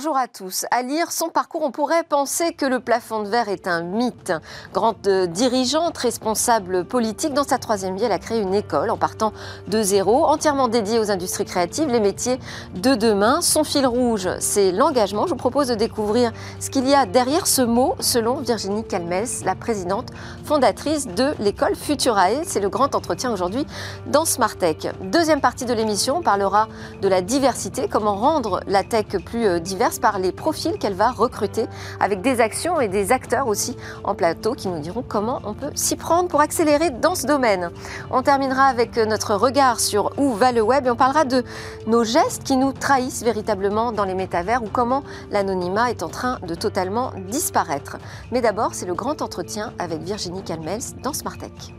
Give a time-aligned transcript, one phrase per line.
[0.00, 0.64] bonjour à tous.
[0.70, 4.32] À lire son parcours, on pourrait penser que le plafond de verre est un mythe.
[4.72, 4.96] Grande
[5.28, 9.34] dirigeante, responsable politique, dans sa troisième vie, elle a créé une école en partant
[9.68, 12.40] de zéro, entièrement dédiée aux industries créatives, les métiers
[12.76, 13.42] de demain.
[13.42, 15.26] Son fil rouge, c'est l'engagement.
[15.26, 19.44] Je vous propose de découvrir ce qu'il y a derrière ce mot, selon Virginie Calmès,
[19.44, 20.08] la présidente
[20.46, 22.40] fondatrice de l'école Futurae.
[22.44, 23.66] C'est le grand entretien aujourd'hui
[24.06, 24.88] dans Smartech.
[25.02, 26.68] Deuxième partie de l'émission, on parlera
[27.02, 29.58] de la diversité, comment rendre la tech plus euh,
[29.98, 31.66] par les profils qu'elle va recruter,
[31.98, 35.70] avec des actions et des acteurs aussi en plateau qui nous diront comment on peut
[35.74, 37.70] s'y prendre pour accélérer dans ce domaine.
[38.10, 41.44] On terminera avec notre regard sur où va le web et on parlera de
[41.86, 46.38] nos gestes qui nous trahissent véritablement dans les métavers ou comment l'anonymat est en train
[46.46, 47.96] de totalement disparaître.
[48.30, 51.74] Mais d'abord, c'est le grand entretien avec Virginie Calmels dans Smartech.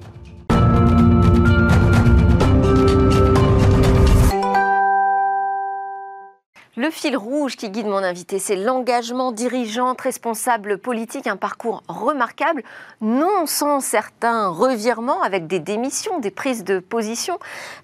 [6.78, 12.64] Le fil rouge qui guide mon invité, c'est l'engagement dirigeante, responsable politique, un parcours remarquable,
[13.02, 17.38] non sans certains revirements avec des démissions, des prises de position,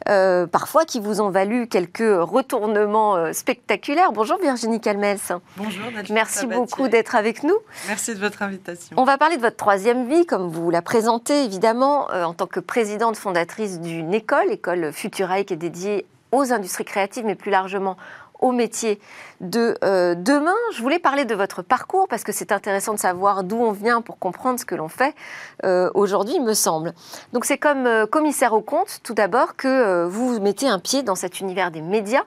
[0.07, 4.13] euh, parfois qui vous ont valu quelques retournements euh, spectaculaires.
[4.13, 5.19] Bonjour Virginie Calmels.
[5.57, 7.57] Bonjour Merci beaucoup d'être avec nous.
[7.89, 8.95] Merci de votre invitation.
[8.97, 12.47] On va parler de votre troisième vie, comme vous la présentez évidemment, euh, en tant
[12.47, 17.51] que présidente fondatrice d'une école, école Futurae qui est dédiée aux industries créatives, mais plus
[17.51, 17.97] largement
[18.39, 18.99] au métier
[19.41, 20.55] de euh, demain.
[20.73, 24.01] Je voulais parler de votre parcours parce que c'est intéressant de savoir d'où on vient
[24.01, 25.15] pour comprendre ce que l'on fait
[25.63, 26.93] euh, aujourd'hui, me semble.
[27.33, 31.15] Donc c'est comme euh, commissaire au compte, tout d'abord, que vous mettez un pied dans
[31.15, 32.23] cet univers des médias.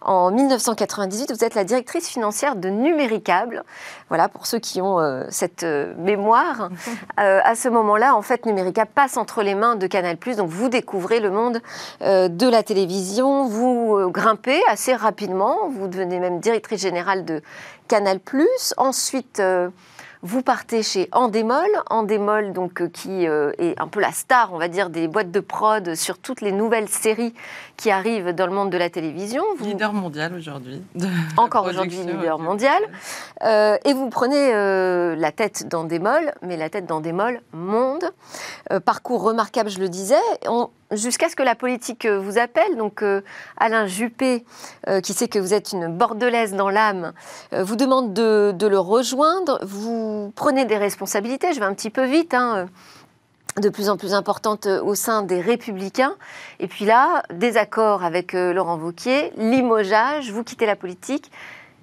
[0.00, 3.64] En 1998, vous êtes la directrice financière de Numéricable.
[4.08, 6.70] Voilà, pour ceux qui ont euh, cette euh, mémoire.
[7.18, 10.18] Euh, à ce moment-là, en fait, Numéricable passe entre les mains de Canal+.
[10.36, 11.62] Donc, vous découvrez le monde
[12.02, 13.46] de la télévision.
[13.46, 15.68] Vous grimpez assez rapidement.
[15.70, 17.42] Vous devenez même directrice générale de
[17.88, 18.20] Canal+.
[18.76, 19.40] Ensuite
[20.26, 24.58] vous partez chez Endemol, Endemol donc euh, qui euh, est un peu la star, on
[24.58, 27.32] va dire, des boîtes de prod sur toutes les nouvelles séries
[27.76, 29.42] qui arrivent dans le monde de la télévision.
[29.60, 30.82] Leader mondial aujourd'hui.
[31.36, 32.82] Encore aujourd'hui leader mondial.
[33.42, 34.52] Euh, et vous prenez
[35.16, 38.04] la tête d'Endemol, mais la tête d'Endemol monde.
[38.84, 40.14] parcours remarquable, je le disais.
[40.48, 42.76] On, jusqu'à ce que la politique euh, vous appelle.
[42.76, 43.22] Donc euh,
[43.56, 44.44] Alain Juppé,
[44.88, 47.12] euh, qui sait que vous êtes une bordelaise dans l'âme,
[47.52, 49.58] vous demande de, le rejoindre.
[49.64, 52.34] Vous prenez des responsabilités, je vais un petit peu vite.
[52.34, 52.66] Hein,
[53.60, 56.14] de plus en plus importantes au sein des Républicains.
[56.60, 61.30] Et puis là, désaccord avec Laurent Wauquiez, limogeage, vous quittez la politique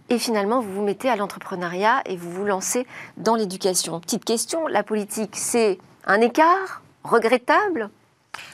[0.09, 2.85] et finalement vous vous mettez à l'entrepreneuriat et vous vous lancez
[3.17, 3.99] dans l'éducation.
[3.99, 7.89] Petite question, la politique, c'est un écart regrettable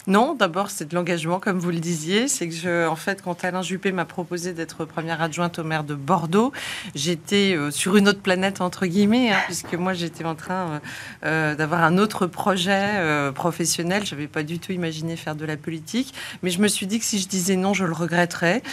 [0.10, 2.28] non, d'abord, c'est de l'engagement, comme vous le disiez.
[2.28, 5.84] C'est que, je, en fait, quand Alain Juppé m'a proposé d'être première adjointe au maire
[5.84, 6.52] de Bordeaux,
[6.96, 10.80] j'étais euh, sur une autre planète, entre guillemets, hein, puisque moi, j'étais en train euh,
[11.26, 12.80] euh, d'avoir un autre projet
[13.36, 14.04] professionnel.
[14.06, 16.14] Je n'avais pas du tout imaginé faire de la politique.
[16.42, 18.64] Mais je me suis dit que si je disais non, je le regretterais.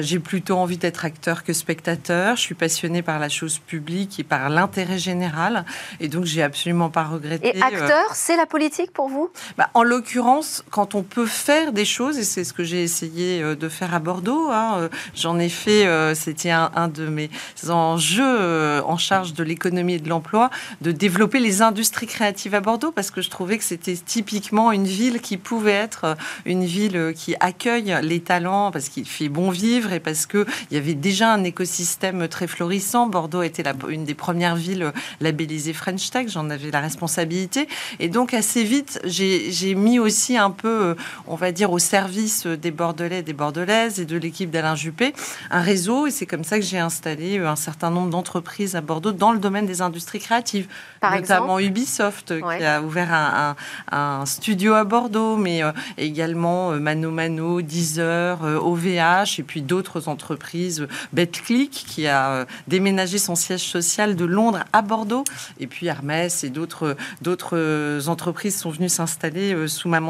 [0.00, 2.36] J'ai plutôt envie d'être acteur que spectateur.
[2.36, 5.64] Je suis passionnée par la chose publique et par l'intérêt général.
[6.00, 7.56] Et donc, j'ai absolument pas regretté.
[7.56, 9.30] Et acteur, c'est la politique pour vous?
[9.56, 13.42] Bah, En l'occurrence, quand on peut faire des choses, et c'est ce que j'ai essayé
[13.42, 17.30] euh, de faire à Bordeaux, hein, euh, j'en ai fait, euh, c'était un, de mes
[17.68, 20.50] enjeux en charge de l'économie et de l'emploi,
[20.80, 24.86] de développer les industries créatives à Bordeaux, parce que je trouvais que c'était typiquement une
[24.86, 26.16] ville qui pouvait être
[26.46, 30.76] une ville qui accueille les talents, parce qu'il fait bon vivre et parce qu'il y
[30.76, 33.06] avait déjà un écosystème très florissant.
[33.06, 37.68] Bordeaux était la, une des premières villes labellisées French Tech, j'en avais la responsabilité.
[38.00, 40.94] Et donc assez vite, j'ai mis aussi un peu, euh,
[41.26, 45.12] on va dire, au service des Bordelais, des Bordelaises et de l'équipe d'Alain Juppé,
[45.50, 46.06] un réseau.
[46.06, 49.32] Et c'est comme ça que j'ai installé euh, un certain nombre d'entreprises à Bordeaux dans
[49.32, 50.66] le domaine des industries créatives.
[51.00, 53.54] Par notamment Ubisoft, qui a ouvert
[53.92, 60.86] un, studio à Bordeaux, mais euh, également Mano Mano, Deezer, OVH, et puis d'autres entreprises,
[61.12, 65.24] BetClick, qui a déménagé son siège social de Londres à Bordeaux,
[65.60, 66.96] et puis Hermès et d'autres
[68.08, 70.00] entreprises sont venues s'installer sous ma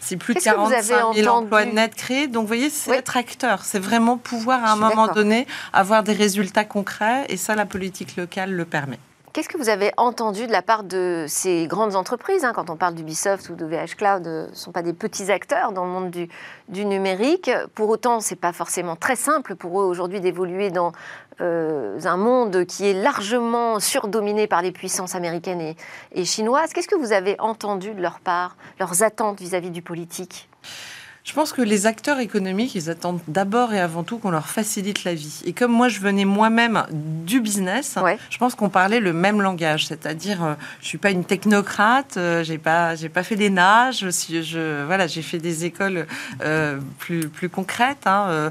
[0.00, 2.26] c'est plus de 45 000 emplois nets créés.
[2.28, 3.64] Donc, vous voyez, c'est être acteur.
[3.64, 7.24] C'est vraiment pouvoir, à un moment donné, avoir des résultats concrets.
[7.28, 8.98] Et ça, la politique locale le permet.
[9.32, 12.74] Qu'est-ce que vous avez entendu de la part de ces grandes entreprises hein, Quand on
[12.74, 15.84] parle d'Ubisoft ou de VH Cloud, euh, ce ne sont pas des petits acteurs dans
[15.84, 16.28] le monde du,
[16.68, 17.48] du numérique.
[17.76, 20.90] Pour autant, ce n'est pas forcément très simple pour eux aujourd'hui d'évoluer dans
[21.40, 25.76] euh, un monde qui est largement surdominé par les puissances américaines et,
[26.12, 26.72] et chinoises.
[26.72, 30.48] Qu'est-ce que vous avez entendu de leur part, leurs attentes vis-à-vis du politique?
[31.22, 35.04] Je pense que les acteurs économiques, ils attendent d'abord et avant tout qu'on leur facilite
[35.04, 35.42] la vie.
[35.44, 37.98] Et comme moi, je venais moi-même du business,
[38.30, 39.86] je pense qu'on parlait le même langage.
[39.86, 44.00] C'est-à-dire, euh, je suis pas une technocrate, euh, j'ai pas, j'ai pas fait des nages.
[44.00, 46.06] Je, je, voilà, j'ai fait des écoles
[46.42, 48.50] euh, plus, plus concrètes, hein,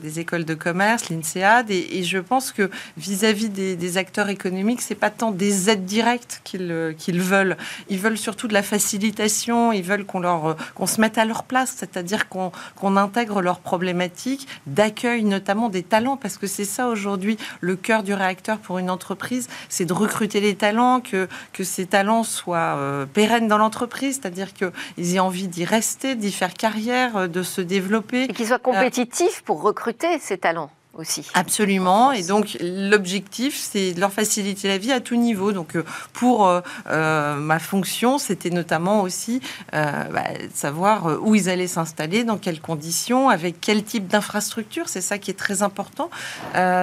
[0.00, 1.70] des écoles de commerce, l'INSEAD.
[1.70, 5.84] Et, et, je pense que vis-à-vis des, des, acteurs économiques, c'est pas tant des aides
[5.84, 7.56] directes qu'ils qu'ils veulent.
[7.88, 9.72] Ils veulent surtout de la facilitation.
[9.72, 11.74] Ils veulent qu'on leur, qu'on se mette à leur place.
[11.76, 17.38] C'est-à-dire c'est-à-dire qu'on intègre leurs problématiques d'accueil, notamment des talents, parce que c'est ça aujourd'hui
[17.60, 21.86] le cœur du réacteur pour une entreprise, c'est de recruter les talents, que, que ces
[21.86, 27.16] talents soient euh, pérennes dans l'entreprise, c'est-à-dire qu'ils aient envie d'y rester, d'y faire carrière,
[27.16, 28.24] euh, de se développer.
[28.24, 31.26] Et qu'ils soient compétitifs pour recruter ces talents aussi.
[31.34, 32.12] Absolument.
[32.12, 35.52] Et donc l'objectif, c'est de leur faciliter la vie à tout niveau.
[35.52, 39.40] Donc euh, pour euh, euh, ma fonction, c'était notamment aussi
[39.72, 44.88] bah, savoir où ils allaient s'installer, dans quelles conditions, avec quel type d'infrastructure.
[44.88, 46.10] C'est ça qui est très important.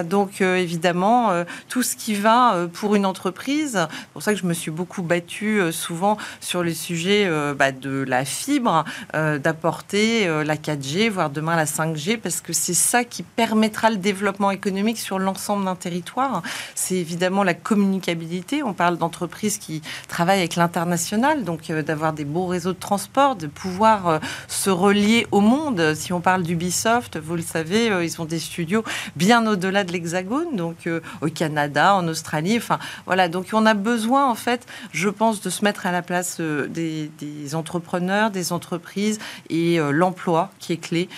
[0.06, 1.32] donc évidemment,
[1.70, 3.88] tout ce qui va pour une entreprise.
[3.90, 8.04] C'est pour ça que je me suis beaucoup battue souvent sur les sujets bah, de
[8.08, 8.84] la fibre,
[9.14, 14.52] d'apporter la 4G, voire demain la 5G, parce que c'est ça qui permettra le développement
[14.52, 16.42] économique sur l'ensemble d'un territoire,
[16.76, 18.64] c'est évidemment la communicabilité.
[18.64, 23.36] On parle d'entreprises qui travaillent avec l'international, donc euh, d'avoir des beaux réseaux de transport,
[23.36, 25.94] de pouvoir euh, se relier au monde.
[25.96, 28.84] Si on parle d'Ubisoft, vous le savez, euh, ils ont des studios
[29.16, 30.90] bien au-delà de l'Hexagone, donc
[31.22, 32.58] au Canada, en Australie.
[32.58, 33.28] Enfin, voilà.
[33.28, 37.12] Donc on a besoin, en fait, je pense, de se mettre à la place des,
[37.20, 39.20] des entrepreneurs, des entreprises
[39.50, 41.10] et l'emploi qui est clé.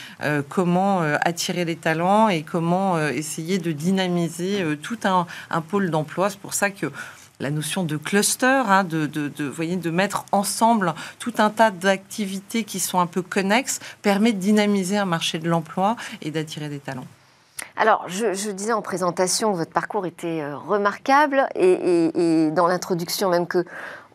[0.50, 5.26] comment attirer les talents et comment euh, essayer de dynamiser euh, tout un,
[5.62, 6.30] pôle d'emploi.
[6.30, 6.92] C'est pour ça que
[7.40, 12.80] la notion de cluster, hein, de, voyez, de mettre ensemble tout un tas d'activités qui
[12.80, 17.08] sont un peu connexes, permet de dynamiser un marché de l'emploi et d'attirer des talents.
[17.76, 23.48] Alors, je, disais en présentation que votre parcours était euh, remarquable et, dans l'introduction même
[23.48, 23.66] que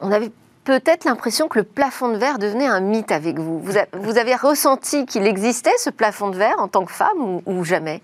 [0.00, 0.30] on avait
[0.64, 3.60] peut-être l'impression que le plafond de verre devenait un mythe avec vous.
[3.60, 8.00] Vous, avez ressenti qu'il existait ce plafond de verre en tant que femme ou jamais?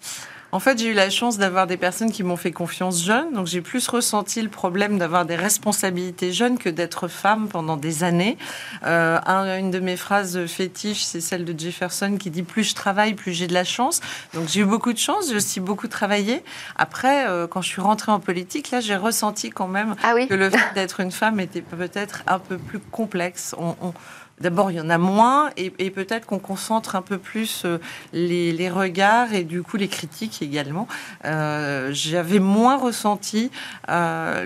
[0.55, 3.49] En fait, j'ai eu la chance d'avoir des personnes qui m'ont fait confiance jeune, donc
[3.49, 8.39] j'ai plus ressenti le problème d'avoir des responsabilités jeunes que d'être femme pendant des années.
[8.87, 9.19] Euh,
[9.59, 13.33] une de mes phrases fétiches, c'est celle de Jefferson qui dit plus je travaille, plus
[13.33, 14.01] j'ai de la chance.
[14.33, 16.45] Donc j'ai eu beaucoup de chance, j'ai aussi beaucoup travaillé.
[16.77, 20.35] Après, euh, quand je suis rentrée en politique, là, j'ai ressenti quand même ah que
[20.35, 23.57] le fait d'être une femme était peut-être un peu plus complexe.
[23.59, 23.93] on,
[24.41, 27.79] D'abord, il y en a moins et, peut-être qu'on concentre un peu plus euh,
[28.13, 30.89] les, regards et du coup les critiques également.
[31.25, 33.53] Euh, j'avais moins ressenti
[33.89, 34.45] euh,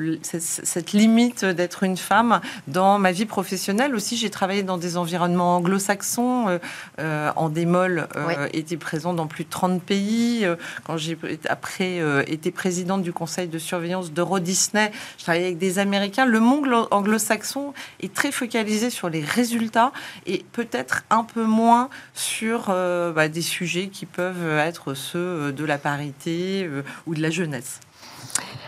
[0.00, 3.94] le, cette, limite d'être une femme dans ma vie professionnelle.
[3.94, 6.58] Aussi, j'ai travaillé dans des environnements anglo-saxons.
[6.98, 8.08] en démol,
[8.52, 10.46] était présent dans plus de 30 pays.
[10.84, 11.16] quand j'ai
[11.48, 16.24] après été présidente du conseil de surveillance d'Euro Disney, je travaillais avec des Américains.
[16.24, 19.92] Le monde anglo-saxon est très focalisé sur les résultats
[20.26, 25.52] et peut-être un peu moins sur euh, bah, des sujets qui peuvent être ceux euh,
[25.52, 27.80] de la parité euh, ou de la jeunesse.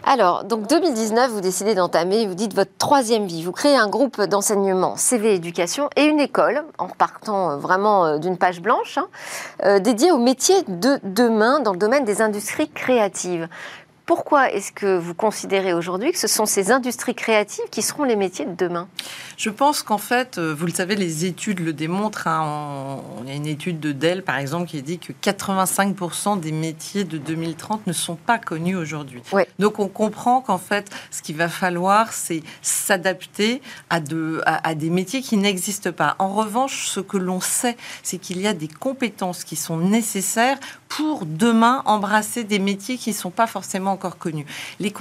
[0.06, 3.42] Alors, donc 2019, vous décidez d'entamer, vous dites votre troisième vie.
[3.42, 8.60] Vous créez un groupe d'enseignement CV Éducation et une école, en partant vraiment d'une page
[8.60, 13.48] blanche, hein, dédiée aux métiers de demain dans le domaine des industries créatives.
[14.06, 18.16] Pourquoi est-ce que vous considérez aujourd'hui que ce sont ces industries créatives qui seront les
[18.16, 18.86] métiers de demain?
[19.38, 22.28] Je pense qu'en fait, euh, vous le savez, les études le démontrent.
[22.28, 23.00] Hein.
[23.22, 27.04] il y a une étude de Dell, par exemple, qui dit que 85% des métiers
[27.04, 29.22] de 2030 ne sont pas connus aujourd'hui.
[29.58, 34.00] Donc on comprend qu'en fait, ce qu'il va falloir, c'est s'adapter à,
[34.46, 36.14] à des métiers qui n'existent pas.
[36.18, 40.58] En revanche, ce que l'on sait, c'est qu'il y a des compétences qui sont nécessaires
[40.88, 44.46] pour demain embrasser des métiers qui ne sont pas forcément encore connus.
[44.80, 44.92] Les,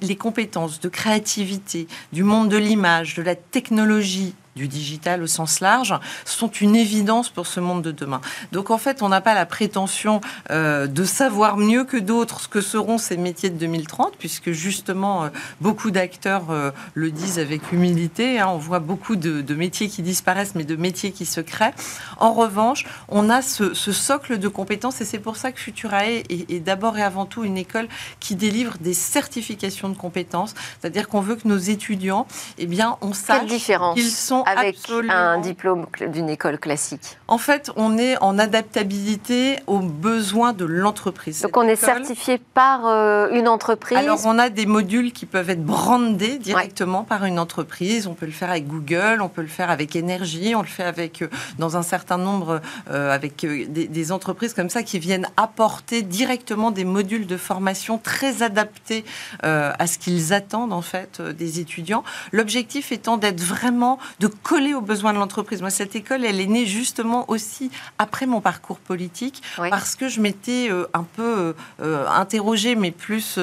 [0.00, 5.60] les, compétences de créativité, du monde de l'image, de la technologie, du digital au sens
[5.60, 8.20] large sont une évidence pour ce monde de demain.
[8.52, 12.48] Donc en fait, on n'a pas la prétention euh, de savoir mieux que d'autres ce
[12.48, 15.28] que seront ces métiers de 2030, puisque justement euh,
[15.60, 18.40] beaucoup d'acteurs euh, le disent avec humilité.
[18.40, 18.48] Hein.
[18.48, 21.74] on voit beaucoup de, métiers qui disparaissent, mais de métiers qui se créent.
[22.18, 26.60] En revanche, on a ce, socle de compétences et c'est pour ça que Futurae est,
[26.60, 27.88] d'abord et avant tout une école
[28.20, 32.26] qui délivre des certifications de compétences, c'est-à-dire qu'on veut que nos étudiants,
[32.58, 33.46] eh bien, on sache
[33.94, 34.78] qu'ils sont avec
[35.08, 41.42] un diplôme d'une école classique En fait, on est en adaptabilité aux besoins de l'entreprise.
[41.42, 45.50] Donc on est certifié par euh, une entreprise Alors on a des modules qui peuvent
[45.50, 48.06] être brandés directement par une entreprise.
[48.06, 50.84] On peut le faire avec Google, on peut le faire avec Énergie, on le fait
[50.84, 51.28] avec euh,
[51.58, 56.84] dans un certain nombre euh, avec des, entreprises comme ça qui viennent apporter directement des
[56.84, 59.04] modules de formation très adaptés
[59.42, 62.04] à ce qu'ils attendent en fait des étudiants.
[62.32, 65.60] L'objectif étant d'être vraiment de coller aux besoins de l'entreprise.
[65.60, 70.20] Moi, cette école, elle est née justement aussi après mon parcours politique, parce que je
[70.20, 71.52] m'étais euh, un peu euh,
[71.82, 73.38] euh, interrogée, mais plus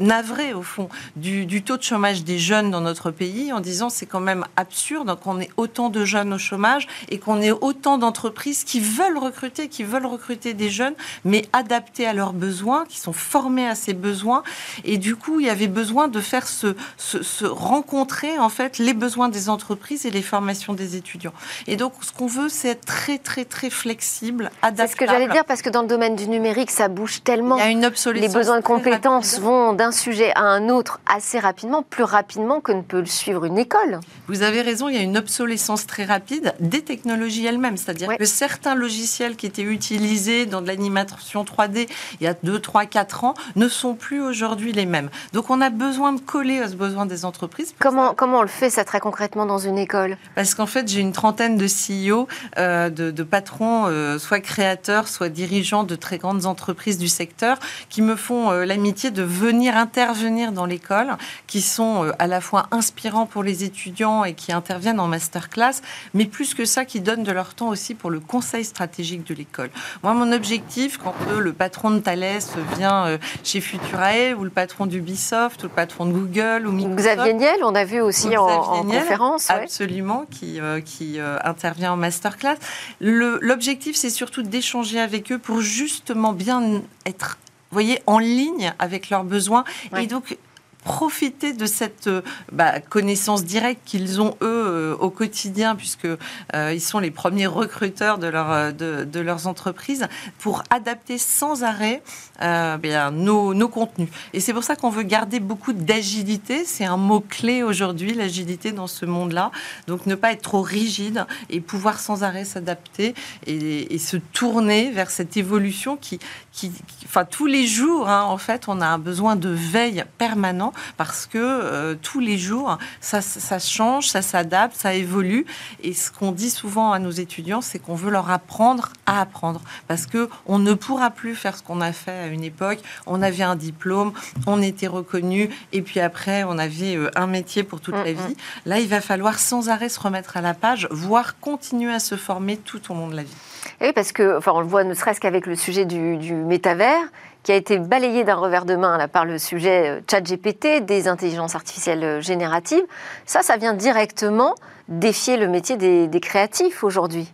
[0.00, 4.06] navrée au fond, du, taux de chômage des jeunes dans notre pays, en disant c'est
[4.06, 8.64] quand même absurde qu'on ait autant de jeunes au chômage et qu'on ait autant d'entreprises
[8.64, 13.12] qui veulent recruter, qui veulent recruter des jeunes, mais adaptés à leurs besoins, qui sont
[13.12, 14.42] formés à ces besoins.
[14.84, 18.94] Et du coup, il y avait besoin de faire se, se rencontrer en fait les
[18.94, 21.32] besoins des entreprises et les formations des étudiants.
[21.66, 24.88] Et donc, ce qu'on veut, c'est être très, très, très flexible, adaptable.
[24.88, 27.56] C'est ce que j'allais dire, parce que dans le domaine du numérique, ça bouge tellement.
[27.56, 28.28] Il y a une obsolescence.
[28.28, 32.72] Les besoins de compétences vont d'un sujet à un autre assez rapidement, plus rapidement que
[32.72, 34.00] ne peut le suivre une école.
[34.28, 37.76] Vous avez raison, il y a une obsolescence très rapide des technologies elles-mêmes.
[37.76, 41.88] C'est-à-dire que certains logiciels qui étaient utilisés dans de l'animation 3D
[42.20, 45.10] il y a 2, 3, 4 ans ne sont plus aujourd'hui les mêmes.
[45.32, 47.74] Donc, on a besoin de coller à ce besoin des entreprises.
[47.78, 49.29] Comment, comment on le fait, ça, très concrètement?
[49.36, 52.26] Dans une école Parce qu'en fait, j'ai une trentaine de CEO,
[52.58, 57.58] euh, de, patrons, euh, soit créateurs, soit dirigeants de très grandes entreprises du secteur,
[57.88, 62.66] qui me font euh, l'amitié de venir intervenir dans l'école, qui sont à la fois
[62.70, 65.80] inspirants pour les étudiants et qui interviennent en masterclass,
[66.14, 69.34] mais plus que ça, qui donnent de leur temps aussi pour le conseil stratégique de
[69.34, 69.70] l'école.
[70.02, 72.40] Moi, mon objectif, quand le patron de Thales
[72.76, 77.16] vient chez Futurae, ou le patron d'Ubisoft, ou le patron de Google, ou Microsoft...
[77.16, 79.19] Xavier Niel, on a vu aussi en, en conférence.
[79.48, 82.56] Absolument, qui, euh, qui euh, intervient en masterclass.
[83.00, 87.38] L'objectif, c'est surtout d'échanger avec eux pour justement bien être
[87.72, 89.64] voyez, en ligne avec leurs besoins.
[89.96, 90.36] Et donc,
[90.84, 92.22] profiter de cette euh,
[92.52, 97.46] bah, connaissance directe qu'ils ont eux euh, au quotidien, puisque euh, ils sont les premiers
[97.46, 100.06] recruteurs de, leur, de, leurs entreprises,
[100.38, 102.02] pour adapter sans arrêt
[102.40, 104.08] bien, nos, nos, contenus.
[104.32, 106.64] Et c'est pour ça qu'on veut garder beaucoup d'agilité.
[106.64, 109.50] C'est un mot clé aujourd'hui, l'agilité dans ce monde-là.
[109.86, 113.14] Donc ne pas être trop rigide et pouvoir sans arrêt s'adapter
[113.46, 116.18] et, se tourner vers cette évolution qui,
[116.52, 116.72] qui,
[117.04, 121.26] enfin tous les jours, hein, en fait, on a un besoin de veille permanent parce
[121.26, 125.46] que euh, tous les jours, ça, ça change, ça s'adapte, ça évolue.
[125.82, 129.60] Et ce qu'on dit souvent à nos étudiants, c'est qu'on veut leur apprendre à apprendre
[129.88, 132.78] parce que on ne pourra plus faire ce qu'on a fait à une époque.
[133.06, 134.12] On avait un diplôme,
[134.46, 138.36] on était reconnu, et puis après, on avait euh, un métier pour toute la vie.
[138.66, 142.16] Là, il va falloir sans arrêt se remettre à la page, voire continuer à se
[142.16, 143.36] former tout au long de la vie.
[143.80, 147.02] Oui, parce que, enfin, on le voit ne serait-ce qu'avec le sujet du, du métavers,
[147.42, 151.08] qui a été balayé d'un revers de main là, par le sujet euh, ChatGPT, des
[151.08, 152.84] intelligences artificielles euh, génératives.
[153.26, 154.54] Ça, ça vient directement
[154.88, 157.32] défier le métier des créatifs aujourd'hui.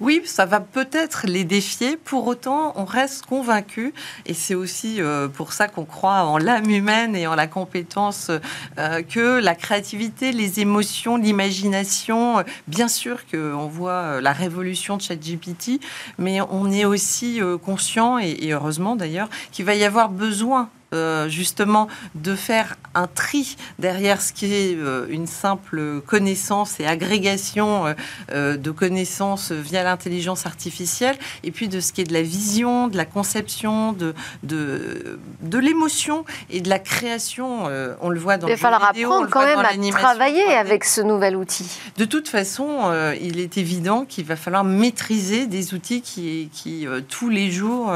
[0.00, 1.98] Oui, ça va peut-être les défier.
[1.98, 3.92] Pour autant, on reste convaincu,
[4.24, 8.30] et c'est aussi euh, pour ça qu'on croit en l'âme humaine et en la compétence,
[8.78, 15.02] euh, que la créativité, les émotions, l'imagination, euh, bien sûr qu'on voit la révolution de
[15.02, 15.80] ChatGPT,
[16.16, 21.86] mais on est aussi conscient, et heureusement d'ailleurs, qu'il va y avoir besoin euh, justement
[22.16, 27.94] de faire un tri derrière ce qui est euh, une simple connaissance et agrégation
[28.32, 32.88] euh, de connaissances via l'intelligence artificielle, et puis de ce qui est de la vision,
[32.88, 37.68] de la conception, de, de, de l'émotion et de la création.
[38.00, 41.36] on le voit dans Il va falloir apprendre quand même à travailler avec ce nouvel
[41.36, 41.70] outil.
[41.98, 47.28] De toute façon, il est évident qu'il va falloir maîtriser des outils qui, qui tous
[47.28, 47.92] les jours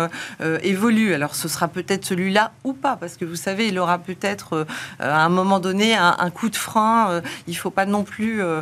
[0.63, 1.15] évoluent.
[1.15, 4.65] Alors ce sera peut-être celui-là ou pas parce que vous savez, il aura peut-être euh,
[4.99, 7.09] à un moment donné un, coup de frein.
[7.09, 8.43] Euh, il ne faut pas non plus.
[8.43, 8.61] Euh,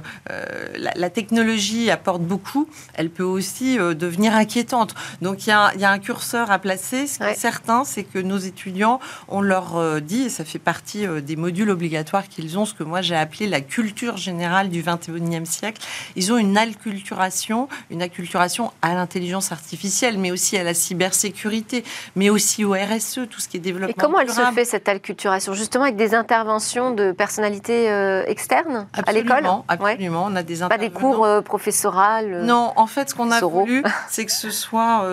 [0.77, 4.95] la, technologie apporte beaucoup, elle peut aussi devenir inquiétante.
[5.23, 7.09] Donc il y, a, un curseur à placer.
[7.09, 11.05] Ce qui est certain, c'est que nos étudiants, on leur dit, et ça fait partie
[11.23, 15.45] des modules obligatoires qu'ils ont, ce que moi j'ai appelé la culture générale du 21e
[15.45, 15.83] siècle.
[16.15, 22.31] Ils ont une acculturation, une acculturation à l'intelligence artificielle, mais aussi à la cybersécurité, mais
[22.31, 25.85] aussi au RSE, tout ce qui est développement comment elle se fait cette acculturation Justement
[25.85, 30.91] avec des interventions de personnalités euh, externes à l'école Absolument, on a des Pas des
[30.91, 35.07] cours euh, professorales Non, en fait, ce qu'on a voulu, c'est que ce soit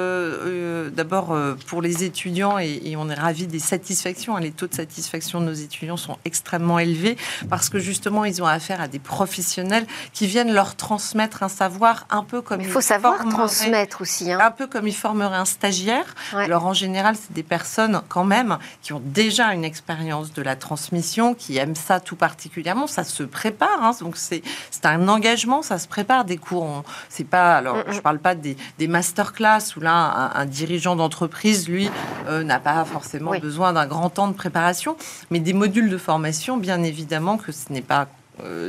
[0.92, 1.36] d'abord
[1.68, 4.36] pour les étudiants, et, et, on est ravis des satisfactions.
[4.36, 7.18] Hein, les taux de satisfaction de nos étudiants sont extrêmement élevés
[7.50, 12.06] parce que justement, ils ont affaire à des professionnels qui viennent leur transmettre un savoir
[12.10, 12.62] un peu comme...
[12.62, 14.32] Il faut savoir transmettre aussi.
[14.32, 14.40] Hein.
[14.42, 16.16] Un peu comme ils formeraient un stagiaire.
[16.34, 20.56] Alors en général, c'est des personnes quand même qui ont déjà une expérience de la
[20.56, 22.88] transmission, qui aiment ça tout particulièrement.
[22.88, 23.92] Ça se prépare, hein.
[24.00, 24.44] donc c'est
[24.84, 26.26] un engagement, ça se prépare.
[26.26, 27.58] Des cours, c'est pas.
[27.58, 27.94] Alors, mm, mm.
[27.94, 31.90] je parle pas des, des masterclass où là, un, dirigeant d'entreprise, lui,
[32.28, 34.96] euh, n'a pas forcément besoin d'un grand temps de préparation,
[35.30, 38.08] mais des modules de formation, bien évidemment que ce n'est pas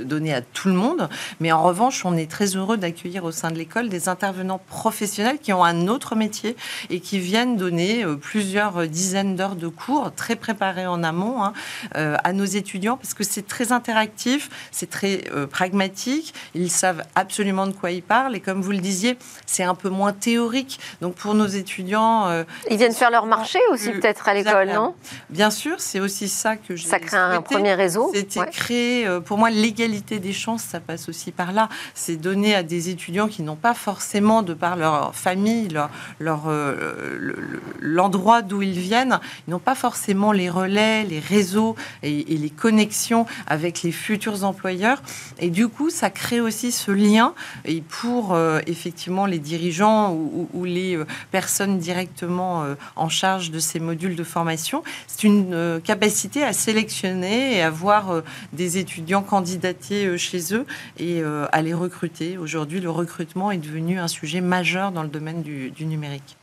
[0.04, 1.08] donné à tout le monde.
[1.40, 5.38] Mais en revanche, on est très heureux d'accueillir au sein de l'école des intervenants professionnels
[5.38, 6.56] qui ont un autre métier
[6.88, 11.52] et qui viennent donner euh, plusieurs dizaines d'heures de cours très préparés en amont hein,
[11.96, 16.34] euh, à nos étudiants parce que c'est très interactif, c'est très pragmatique.
[16.54, 19.88] Ils savent absolument de quoi ils parlent et comme vous le disiez, c'est un peu
[19.88, 20.80] moins théorique.
[21.00, 22.28] Donc pour nos étudiants,
[22.70, 24.94] ils viennent faire leur marché aussi peut-être à l'école, non?
[25.28, 26.88] Bien sûr, c'est aussi ça que j'ai.
[26.88, 28.10] Ça crée un premier réseau.
[28.14, 31.68] C'était créé pour moi l'égalité des chances, ça passe aussi par là.
[31.94, 35.68] C'est donner à des étudiants qui n'ont pas forcément, de par leur famille,
[36.18, 37.34] leur, euh,
[37.80, 43.26] l'endroit d'où ils viennent, ils n'ont pas forcément les relais, les réseaux et, les connexions
[43.46, 45.02] avec les futurs employeurs.
[45.38, 47.34] Et du coup, ça crée aussi ce lien.
[47.64, 52.64] Et pour euh, effectivement les dirigeants ou, les euh, personnes directement
[52.96, 58.22] en charge de ces modules de formation, c'est une capacité à sélectionner et à voir
[58.52, 60.64] des étudiants candidats candidater euh, chez eux
[60.98, 62.38] et euh, à les recruter.
[62.38, 66.36] Aujourd'hui, le recrutement est devenu un sujet majeur dans le domaine du, numérique.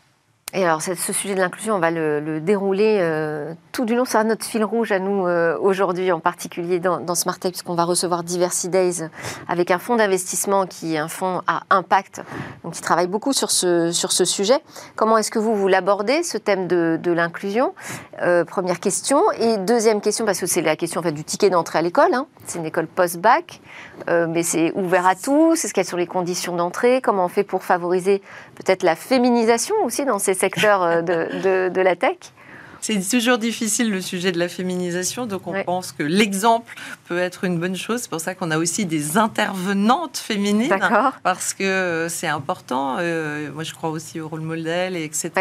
[0.54, 4.06] Et alors, ce sujet de l'inclusion, on va le, dérouler euh, tout du long.
[4.06, 5.28] C'est notre fil rouge à nous
[5.62, 9.10] aujourd'hui, en particulier dans, dans Smart puisqu'on va recevoir Diversity Days
[9.48, 12.22] avec un fonds d'investissement qui est un fonds à impact,
[12.64, 14.60] donc qui travaille beaucoup sur ce, sur ce sujet.
[14.96, 17.74] Comment est-ce que vous, vous l'abordez, ce thème de, de l'inclusion?
[18.48, 19.22] Première question.
[19.40, 22.14] Et deuxième question, parce que c'est la question en fait, du ticket d'entrée à l'école.
[22.14, 22.26] Hein.
[22.46, 23.62] C'est une école post-bac,
[24.10, 25.56] euh, mais c'est ouvert à tous.
[25.56, 27.02] C'est ce qu'elles sont les conditions d'entrée?
[27.02, 28.22] Comment on fait pour favoriser
[28.56, 32.18] peut-être la féminisation aussi dans ces secteurs euh, de, de la tech
[32.88, 36.74] c'est toujours difficile le sujet de la féminisation, donc on pense que l'exemple
[37.06, 38.04] peut être une bonne chose.
[38.04, 40.74] C'est pour ça qu'on a aussi des intervenantes féminines,
[41.24, 42.96] parce que c'est important.
[43.00, 45.32] Euh, moi, je crois aussi au rôle modèle, et etc.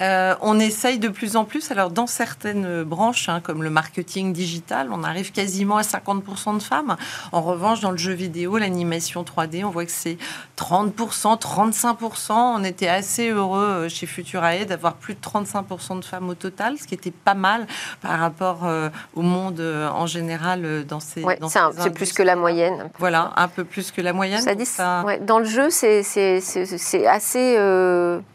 [0.00, 1.70] Euh, on essaye de plus en plus.
[1.70, 6.62] Alors, dans certaines branches, hein, comme le marketing digital, on arrive quasiment à 50% de
[6.62, 6.96] femmes.
[7.30, 10.18] En revanche, dans le jeu vidéo, l'animation 3D, on voit que c'est
[10.56, 12.32] 30%, 35%.
[12.32, 16.71] On était assez heureux euh, chez Futurae d'avoir plus de 35% de femmes au total
[16.78, 17.66] ce qui était pas mal
[18.00, 21.24] par rapport euh, au monde euh, en général euh, dans ces.
[21.78, 22.90] c'est plus que la moyenne.
[22.98, 24.40] Voilà, un peu plus que la moyenne.
[24.40, 24.68] Ça dit,
[25.26, 27.56] dans le jeu, c'est assez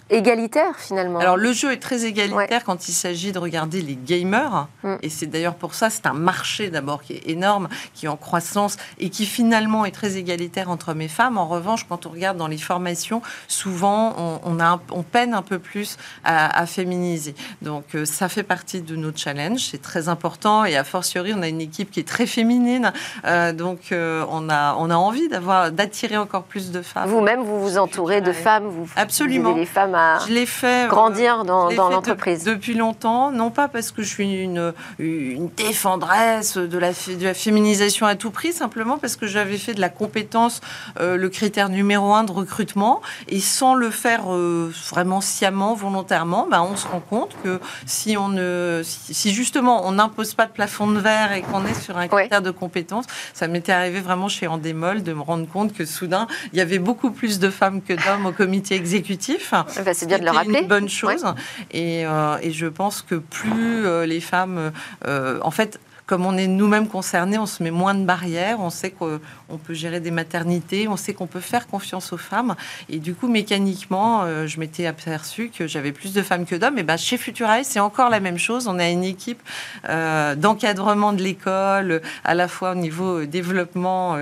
[0.09, 1.19] égalitaire finalement.
[1.19, 4.95] Alors le jeu est très égalitaire quand il s'agit de regarder les gamers, mm.
[5.01, 8.17] et c'est d'ailleurs pour ça, c'est un marché d'abord qui est énorme, qui est en
[8.17, 11.37] croissance et qui finalement est très égalitaire entre hommes et femmes.
[11.37, 15.59] En revanche, quand on regarde dans les formations, souvent on, a on peine un peu
[15.59, 17.35] plus à, féminiser.
[17.61, 21.41] Donc euh, ça fait partie de nos challenges, c'est très important et a fortiori on
[21.41, 22.91] a une équipe qui est très féminine,
[23.25, 27.09] euh, donc euh, on a on a envie d'avoir d'attirer encore plus de femmes.
[27.09, 29.96] Vous-même vous vous entourez de femmes, vous absolument les femmes
[30.27, 32.43] je l'ai fait, euh, grandir dans, l'entreprise.
[32.43, 37.33] Depuis longtemps, non pas parce que je suis une, une défendresse de la, de la,
[37.33, 40.61] féminisation à tout prix, simplement parce que j'avais fait de la compétence
[40.99, 46.47] euh, le critère numéro un de recrutement, et sans le faire euh, vraiment sciemment, volontairement,
[46.49, 50.51] ben, on se rend compte que si on ne, si, justement on n'impose pas de
[50.51, 54.27] plafond de verre et qu'on est sur un critère de compétence, ça m'était arrivé vraiment
[54.27, 57.81] chez Andémol de me rendre compte que soudain il y avait beaucoup plus de femmes
[57.81, 59.53] que d'hommes au comité exécutif.
[59.93, 60.61] C'est bien de le rappeler.
[60.61, 61.23] une bonne chose.
[61.71, 64.71] Et, euh, et, je pense que plus euh, les femmes,
[65.05, 68.69] euh, en fait, comme on est nous-mêmes concernés, on se met moins de barrières, on
[68.69, 72.55] sait qu'on peut gérer des maternités, on sait qu'on peut faire confiance aux femmes.
[72.87, 76.77] Et du coup, mécaniquement, je m'étais aperçu que j'avais plus de femmes que d'hommes.
[76.77, 78.69] Et ben, chez Futurae, c'est encore la même chose.
[78.69, 79.41] On a une équipe
[79.83, 84.17] d'encadrement de l'école, à la fois au niveau développement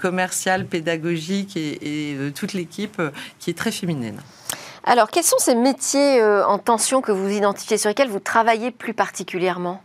[0.00, 3.02] commercial, pédagogique et, et toute l'équipe
[3.38, 4.18] qui est très féminine.
[4.90, 8.70] Alors, quels sont ces métiers euh, en tension que vous identifiez, sur lesquels vous travaillez
[8.70, 9.82] plus particulièrement?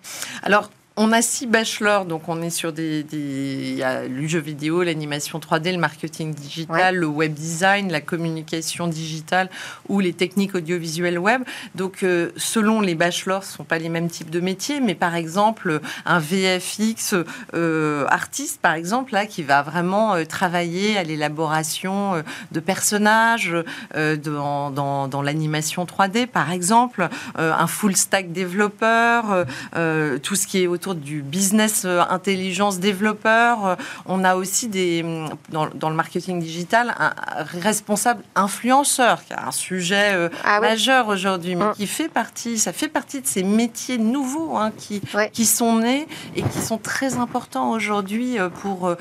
[0.95, 4.83] On a six bachelors, donc on est sur des, il y a le jeu vidéo,
[4.83, 9.49] l'animation 3D, le marketing digital, le web design, la communication digitale
[9.89, 11.41] ou les techniques audiovisuelles web.
[11.73, 15.15] Donc euh, selon les bachelors, ce sont pas les mêmes types de métiers, mais par
[15.15, 17.15] exemple un VFX
[17.55, 23.55] euh, artiste, par exemple, là, qui va vraiment euh, travailler à l'élaboration de personnages
[23.95, 29.45] dans, dans, dans l'animation 3D, par exemple, un full stack développeur,
[30.21, 33.65] tout ce qui est autour du business euh, intelligence développeur.
[33.65, 37.13] Euh, on a aussi des, mm, dans, le marketing digital un
[37.61, 41.73] responsable influenceur, qui a un sujet euh, ah majeur aujourd'hui, mais mm.
[41.73, 46.05] qui fait partie, ça fait partie de ces métiers nouveaux hein, qui, qui sont nés
[46.35, 48.93] et qui sont très importants aujourd'hui pour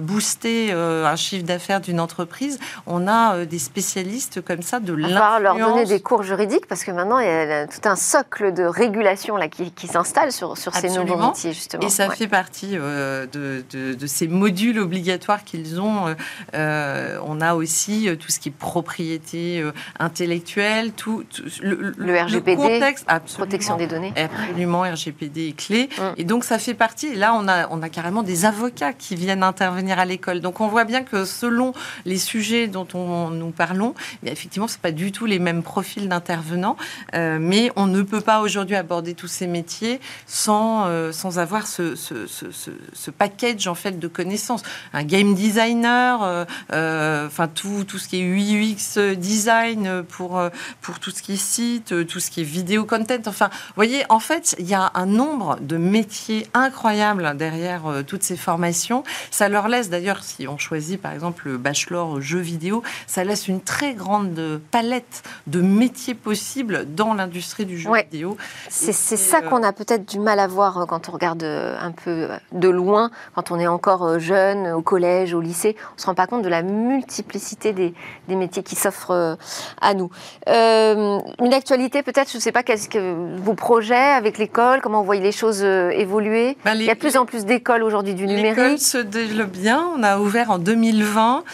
[0.00, 2.58] booster un chiffre d'affaires d'une entreprise.
[2.86, 5.22] On a des spécialistes comme ça de l'influence.
[5.22, 7.96] On va leur donner des cours juridiques parce que maintenant il y a tout un
[7.96, 11.86] socle de régulation là qui, qui s'installe sur, sur ces nouveaux justement.
[11.86, 16.14] Et ça fait partie euh, de, ces modules obligatoires qu'ils ont.
[16.54, 19.64] Euh, on a aussi euh, tout ce qui est propriété
[19.98, 21.24] intellectuelle, tout,
[21.62, 24.12] le, RGPD, contexte, protection des données.
[24.16, 25.88] Absolument, RGPD est clé.
[25.98, 26.02] Mm.
[26.16, 27.08] Et donc ça fait partie.
[27.08, 30.40] Et là, on a, on a carrément des avocats qui viennent intervenir à l'école.
[30.40, 31.72] Donc on voit bien que selon
[32.04, 36.08] les sujets dont on, nous parlons, eh effectivement, c'est pas du tout les mêmes profils
[36.08, 36.76] d'intervenants,
[37.12, 40.86] mais on ne peut pas aujourd'hui aborder tous ces métiers sans,
[41.18, 44.62] sans avoir ce, ce, package en fait de connaissances.
[44.92, 50.50] Un game designer, euh, euh, enfin tout, tout ce qui est UX design pour, euh,
[50.80, 53.16] pour tout ce qui est site, tout ce qui est vidéo content.
[53.26, 58.22] Enfin, vous voyez, en fait, il y a un nombre de métiers incroyables derrière toutes
[58.22, 59.02] ces formations.
[59.30, 63.48] Ça leur laisse d'ailleurs, si on choisit par exemple le bachelor jeux vidéo, ça laisse
[63.48, 68.36] une très grande palette de métiers possibles dans l'industrie du jeu vidéo.
[68.68, 72.68] C'est ça qu'on a peut-être du mal à voir quand on regarde un peu de
[72.68, 76.14] loin, quand on est encore euh, jeune, au collège, au lycée, on ne se rend
[76.14, 77.94] pas compte de la multiplicité des,
[78.28, 79.36] métiers qui s'offrent euh,
[79.80, 80.10] à nous.
[80.48, 85.00] Euh, une actualité peut-être, je ne sais pas, qu'est-ce que vos projets avec l'école, comment
[85.00, 86.56] vous voyez les choses évoluer?
[86.64, 88.56] Ben, Il y a de plus en plus d'écoles aujourd'hui du numérique.
[88.56, 89.88] L'école se développe bien.
[89.96, 91.44] On a ouvert en 2020,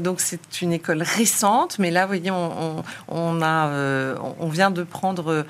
[0.00, 5.44] donc c'est une école récente, mais là, vous voyez, on, a, on vient de prendre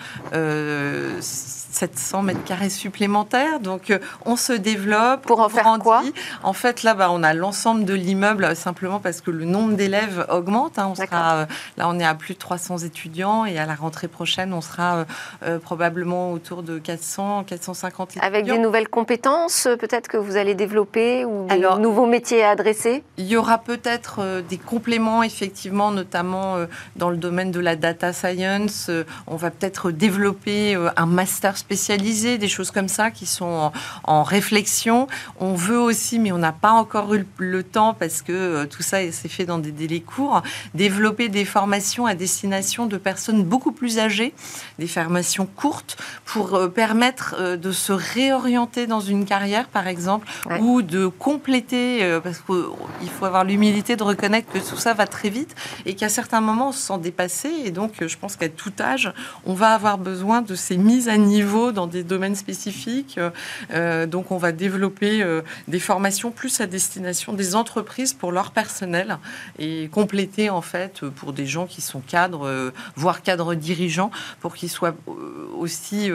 [1.74, 3.58] 700 mètres carrés supplémentaires.
[3.58, 5.22] Donc, euh, on se développe.
[5.22, 6.02] Pour en faire quoi?
[6.42, 10.24] En fait, là, bah, on a l'ensemble de l'immeuble simplement parce que le nombre d'élèves
[10.30, 10.78] augmente.
[10.78, 10.88] Hein.
[10.90, 14.08] On sera, euh, là, on est à plus de 300 étudiants et à la rentrée
[14.08, 15.04] prochaine, on sera
[15.42, 18.26] euh, probablement autour de 400, 450 étudiants.
[18.26, 23.02] Avec des nouvelles compétences, peut-être que vous allez développer ou des nouveaux métiers à adresser?
[23.16, 26.56] Il y aura peut-être des compléments, effectivement, notamment
[26.96, 28.90] dans le domaine de la data science.
[29.26, 33.72] on va peut-être développer un master spécialisés, des choses comme ça qui sont
[34.04, 35.06] en, réflexion.
[35.40, 38.82] On veut aussi, mais on n'a pas encore eu le temps parce que euh, tout
[38.82, 40.42] ça s'est fait dans des délais courts,
[40.74, 44.34] développer des formations à destination de personnes beaucoup plus âgées,
[44.78, 45.96] des formations courtes
[46.26, 50.28] pour euh, permettre euh, de se réorienter dans une carrière, par exemple,
[50.60, 55.30] ou de compléter, parce qu'il faut avoir l'humilité de reconnaître que tout ça va très
[55.30, 55.54] vite
[55.86, 57.50] et qu'à certains moments, on se sent dépassé.
[57.64, 59.12] Et donc, je pense qu'à tout âge,
[59.46, 63.18] on va avoir besoin de ces mises à niveau dans des domaines spécifiques.
[63.72, 68.50] Euh, donc, on va développer euh, des formations plus à destination des entreprises pour leur
[68.50, 69.18] personnel
[69.58, 74.54] et compléter en fait pour des gens qui sont cadres, euh, voire cadres dirigeants, pour
[74.54, 74.94] qu'ils soient
[75.58, 76.10] aussi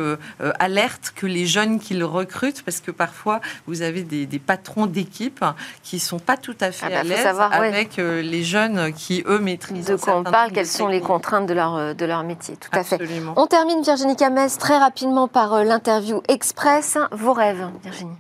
[0.60, 5.44] alertes que les jeunes qu'ils recrutent, parce que parfois vous avez des, patrons d'équipe
[5.84, 9.40] qui sont pas tout à fait ah bah, à l'aise avec les jeunes qui eux
[9.40, 9.86] maîtrisent.
[9.86, 12.84] De quoi on parle Quelles sont les contraintes de leur de leur métier Tout à
[12.84, 13.00] fait.
[13.36, 16.98] On termine Virginie Camès très rapidement par euh, l'interview express.
[17.12, 18.18] Vos rêves, Virginie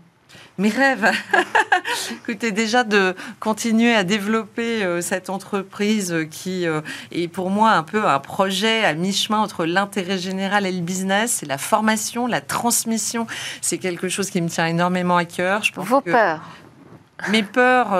[0.59, 1.09] mes rêves.
[2.11, 6.81] Écoutez, déjà de continuer à développer euh, cette entreprise qui euh,
[7.13, 11.37] est pour moi un peu un projet à mi-chemin entre l'intérêt général et le business.
[11.39, 13.25] C'est la formation, la transmission.
[13.61, 15.63] C'est quelque chose qui me tient énormément à cœur.
[15.63, 16.41] Je Vos peurs
[17.29, 17.97] Mes peurs.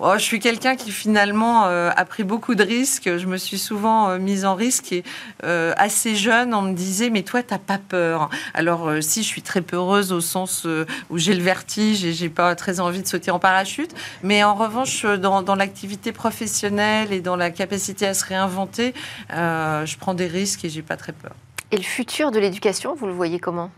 [0.00, 3.10] Oh, je suis quelqu'un qui finalement euh, a pris beaucoup de risques.
[3.18, 5.02] Je me suis souvent euh, mise en risque et
[5.42, 8.30] euh, assez jeune, on me disait mais toi t'as pas peur.
[8.54, 10.66] Alors si je suis très peureuse au sens
[11.10, 14.54] où j'ai le vertige et j'ai pas très envie de sauter en parachute, mais en
[14.54, 18.94] revanche dans, dans l'activité professionnelle et dans la capacité à se réinventer,
[19.30, 21.32] je prends des risques et j'ai pas très peur.
[21.70, 23.70] Et le futur de l'éducation, vous le voyez comment?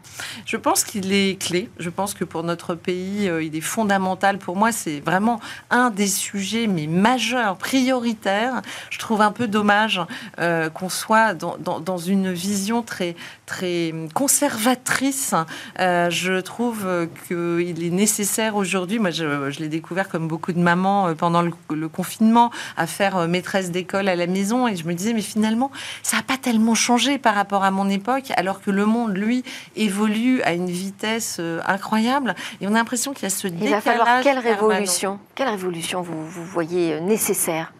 [0.46, 1.68] Je pense qu'il est clé.
[1.80, 4.38] Je pense que pour notre pays, euh, il est fondamental.
[4.38, 8.62] Pour moi, c'est vraiment un des sujets mais majeurs, prioritaires.
[8.90, 10.00] Je trouve un peu dommage
[10.38, 15.34] euh, qu'on soit dans, une vision très, très conservatrice.
[15.80, 16.86] Euh, je trouve
[17.26, 21.50] qu'il est nécessaire aujourd'hui, moi je, je l'ai découvert comme beaucoup de mamans pendant le,
[21.74, 24.68] le confinement, à faire maîtresse d'école à la maison.
[24.68, 25.72] Et je me disais, mais finalement,
[26.04, 29.44] ça n'a pas tellement changé par rapport à mon époque, alors que le monde, lui,
[29.76, 32.34] évolue à une vitesse euh, incroyable.
[32.60, 33.68] Et on a l'impression qu'il y a ce décalage.
[33.68, 37.72] Il va falloir quelle révolution, quelle révolution vous, vous voyez euh, nécessaire?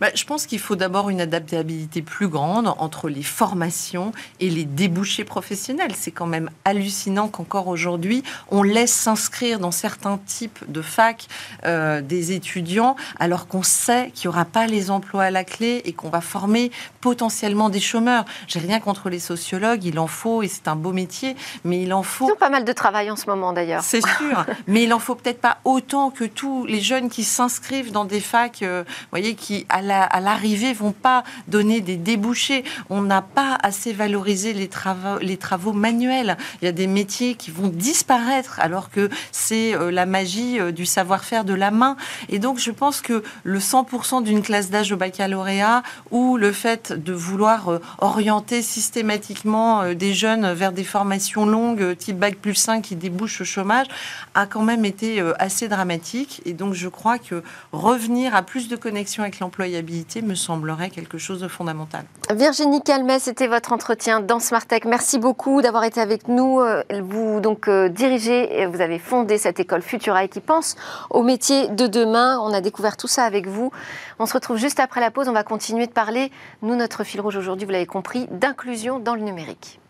[0.00, 4.64] Bah, je pense qu'il faut d'abord une adaptabilité plus grande entre les formations et les
[4.64, 5.92] débouchés professionnels.
[5.94, 11.26] C'est quand même hallucinant qu'encore aujourd'hui, on laisse s'inscrire dans certains types de facs
[11.64, 15.82] euh, des étudiants alors qu'on sait qu'il n'y aura pas les emplois à la clé
[15.84, 18.24] et qu'on va former potentiellement des chômeurs.
[18.46, 21.92] J'ai rien contre les sociologues, il en faut et c'est un beau métier, mais il
[21.92, 22.28] en faut.
[22.28, 23.82] Ils ont pas mal de travail en ce moment d'ailleurs.
[23.82, 27.92] C'est sûr, mais il en faut peut-être pas autant que tous les jeunes qui s'inscrivent
[27.92, 32.64] dans des facs, euh, voyez, qui à à l'arrivée vont pas donner des débouchés.
[32.88, 36.36] On n'a pas assez valorisé les travaux, les travaux manuels.
[36.60, 40.72] Il y a des métiers qui vont disparaître alors que c'est euh, la magie euh,
[40.72, 41.96] du savoir-faire de la main.
[42.28, 46.92] Et donc je pense que le 100% d'une classe d'âge au baccalauréat ou le fait
[46.92, 52.82] de vouloir euh, orienter systématiquement des jeunes vers des formations longues type bac plus 5
[52.82, 53.86] qui débouchent au chômage
[54.34, 56.42] a quand même été assez dramatique.
[56.44, 59.79] Et donc je crois que revenir à plus de connexion avec l'employabilité
[60.22, 62.04] me semblerait quelque chose de fondamental.
[62.34, 64.84] Virginie Calmet, c'était votre entretien dans Smartech.
[64.84, 66.60] Merci beaucoup d'avoir été avec nous.
[66.60, 70.76] Euh, vous donc euh, dirigez vous avez fondé cette école Futura qui pense
[71.10, 72.38] au métier de demain.
[72.40, 73.70] On a découvert tout ça avec vous.
[74.18, 75.28] On se retrouve juste après la pause.
[75.28, 76.30] On va continuer de parler,
[76.62, 79.80] nous, notre fil rouge aujourd'hui, vous l'avez compris, d'inclusion dans le numérique.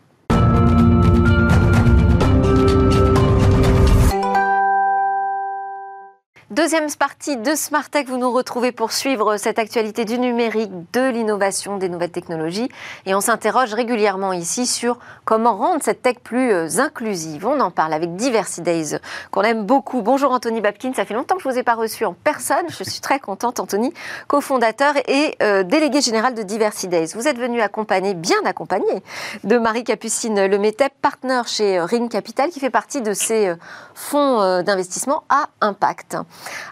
[6.51, 11.09] Deuxième partie de Smart Tech, vous nous retrouvez pour suivre cette actualité du numérique, de
[11.09, 12.67] l'innovation, des nouvelles technologies.
[13.05, 17.47] Et on s'interroge régulièrement ici sur comment rendre cette tech plus euh, inclusive.
[17.47, 18.97] On en parle avec Diversity Days,
[19.31, 20.01] qu'on aime beaucoup.
[20.01, 22.65] Bonjour Anthony Babkin, ça fait longtemps que je ne vous ai pas reçu en personne.
[22.67, 23.93] Je suis très contente, Anthony,
[24.27, 27.13] cofondateur et euh, délégué général de Diversity Days.
[27.15, 29.01] Vous êtes venu accompagner, bien accompagné,
[29.45, 33.53] de Marie Capucine Lemetep, partenaire chez euh, Ring Capital, qui fait partie de ces
[33.95, 36.17] fonds d'investissement à impact.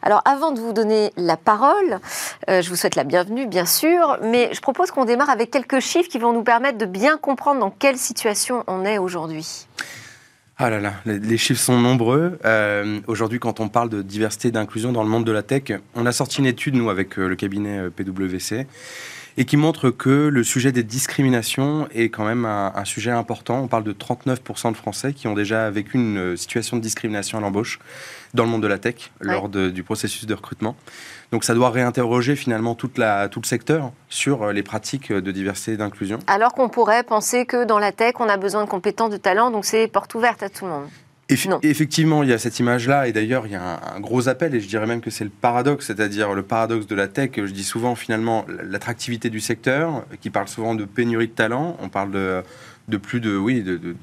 [0.01, 1.99] Alors avant de vous donner la parole,
[2.49, 5.79] euh, je vous souhaite la bienvenue bien sûr, mais je propose qu'on démarre avec quelques
[5.79, 9.67] chiffres qui vont nous permettre de bien comprendre dans quelle situation on est aujourd'hui.
[10.58, 12.38] Ah là là, les chiffres sont nombreux.
[12.43, 15.71] Euh, aujourd'hui, quand on parle de diversité et d'inclusion dans le monde de la tech,
[15.95, 18.67] on a sorti une étude, nous, avec euh, le cabinet PwC,
[19.38, 23.60] et qui montre que le sujet des discriminations est quand même un, un sujet important.
[23.60, 27.42] On parle de 39% de Français qui ont déjà vécu une situation de discrimination à
[27.42, 27.80] l'embauche
[28.34, 30.76] dans le monde de la tech lors du processus de recrutement.
[31.32, 35.32] Donc ça doit réinterroger finalement toute la, tout le secteur sur euh, les pratiques de
[35.32, 36.20] diversité et d'inclusion.
[36.28, 39.52] Alors qu'on pourrait penser que dans la tech, on a besoin de compétences, de talents,
[39.52, 40.88] donc c'est porte ouverte à tout le monde.
[41.30, 44.60] Effectivement, il y a cette image-là, et d'ailleurs, il y a un, gros appel, et
[44.60, 47.32] je dirais même que c'est le paradoxe, c'est-à-dire le paradoxe de la tech.
[47.36, 51.78] Je dis souvent, finalement, l'attractivité du secteur, qui parle souvent de pénurie de talents.
[51.82, 52.42] On parle de
[52.89, 53.95] de plus de, oui, de,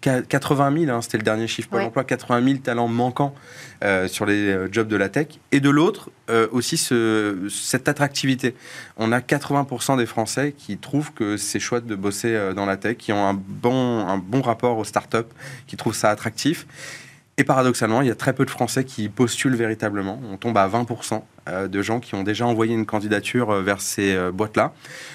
[0.00, 3.34] 80 000, hein, c'était le dernier chiffre pour l'emploi, 80 000 talents manquants
[3.84, 5.28] euh, sur les euh, jobs de la tech.
[5.52, 8.54] Et de l'autre, euh, aussi ce, cette attractivité.
[8.96, 12.96] On a 80% des Français qui trouvent que c'est chouette de bosser dans la tech,
[12.96, 15.18] qui ont un bon, un bon rapport aux startups,
[15.66, 16.66] qui trouvent ça attractif.
[17.36, 20.20] Et paradoxalement, il y a très peu de Français qui postulent véritablement.
[20.30, 23.80] On tombe à 20% euh, de gens qui ont déjà envoyé une candidature euh, vers
[23.80, 24.72] ces euh, boîtes-là.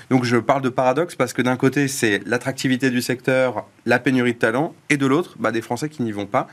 [0.10, 4.34] Donc je parle de paradoxe parce que d'un côté, c'est l'attractivité du secteur, la pénurie
[4.34, 6.48] de talent, et de l'autre, bah, des Français qui n'y vont pas.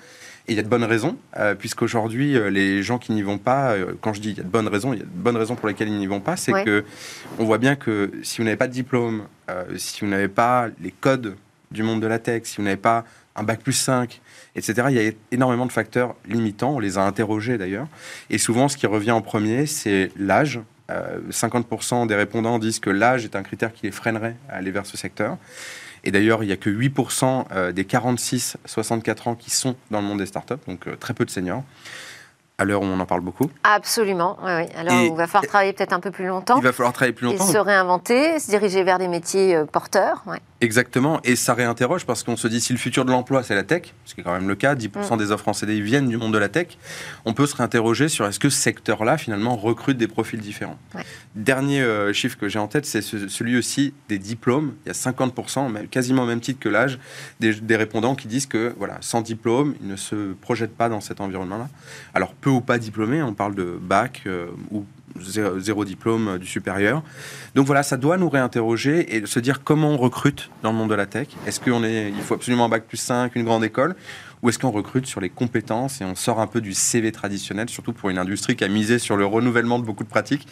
[0.47, 1.17] Et il y a de bonnes raisons,
[1.59, 4.69] puisqu'aujourd'hui, les gens qui n'y vont pas, quand je dis il y a de bonnes
[4.69, 6.85] raisons, il y a de bonnes raisons pour lesquelles ils n'y vont pas, c'est que
[7.41, 9.25] on voit bien que si vous n'avez pas de diplôme,
[9.77, 11.35] si vous n'avez pas les codes
[11.73, 13.05] du monde de la tech, si vous n'avez pas
[13.37, 14.21] un bac plus 5,
[14.55, 14.89] etc.
[14.91, 17.87] Il y a énormément de facteurs limitants, on les a interrogés d'ailleurs.
[18.31, 20.61] Et souvent, ce qui revient en premier, c'est l'âge.
[20.89, 24.71] 50% euh, des répondants disent que l'âge est un critère qui les freinerait à aller
[24.71, 25.37] vers ce secteur.
[26.05, 30.01] Et d'ailleurs, il n'y a que 8% euh, des des 46-64 ans qui sont dans
[30.01, 31.65] le monde des startups, donc euh, très peu de seniors.
[32.59, 33.51] 30% à l'heure où on en parle beaucoup.
[33.65, 34.65] Absolument, oui, oui.
[34.77, 36.57] Alors, Et- il va falloir travailler peut-être un peu plus longtemps.
[36.59, 37.45] Il va falloir travailler plus Et longtemps.
[37.47, 40.23] se réinventer, se diriger vers des métiers euh, porteurs.
[40.27, 40.39] ouais.
[40.63, 43.63] Exactement, et ça réinterroge parce qu'on se dit si le futur de l'emploi c'est la
[43.63, 46.17] tech, ce qui est quand même le cas, 10% des offres en CDI viennent du
[46.17, 46.79] monde de la tech,
[47.27, 50.79] on peut se réinterroger sur est-ce que ce secteur-là finalement recrute des profils différents.
[50.95, 51.03] Ouais.
[51.35, 54.73] Dernier euh, chiffre que j'ai en tête, c'est ce- celui aussi des diplômes.
[54.87, 56.99] Il y a 50%, même- quasiment au même titre que l'âge,
[57.39, 61.03] des, des répondants qui disent que voilà, sans diplôme, ils ne se projettent pas dans
[61.03, 61.69] cet environnement-là.
[62.15, 64.85] Alors peu ou pas diplômés, on parle de bac euh, ou
[65.21, 67.03] zéro, zéro diplôme euh, du supérieur.
[67.57, 70.91] Donc voilà, ça doit nous réinterroger et se dire comment on recrute dans le monde
[70.91, 71.27] de la tech.
[71.45, 73.97] Est-ce qu'il il faut absolument un bac plus 5, une grande école
[74.43, 77.69] ou est-ce qu'on recrute sur les compétences et on sort un peu du CV traditionnel,
[77.69, 80.47] surtout pour une industrie qui a misé sur le renouvellement de beaucoup de pratiques.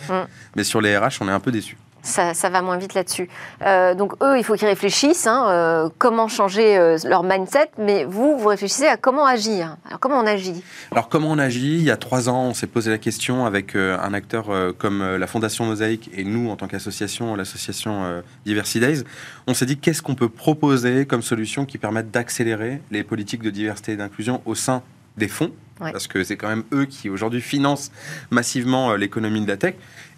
[0.57, 1.76] Mais sur les RH, on est un peu déçu.
[2.04, 3.30] Ça, ça va moins vite là-dessus.
[3.62, 8.04] Euh, donc eux, il faut qu'ils réfléchissent, hein, euh, comment changer euh, leur mindset, mais
[8.04, 9.78] vous, vous réfléchissez à comment agir.
[9.86, 10.62] Alors comment on agit?
[10.92, 11.76] Alors comment on agit?
[11.78, 15.26] Il y a trois ans, on s'est posé la question avec un acteur comme la
[15.26, 19.02] Fondation Mosaïque et nous en tant qu'association, l'association Diversity Days.
[19.46, 23.50] On s'est dit qu'est-ce qu'on peut proposer comme solution qui permette d'accélérer les politiques de
[23.50, 24.82] diversité et d'inclusion au sein
[25.16, 25.90] des fonds, Ouais.
[25.90, 27.90] parce que c'est quand même eux qui aujourd'hui financent
[28.30, 29.74] massivement l'économie de la tech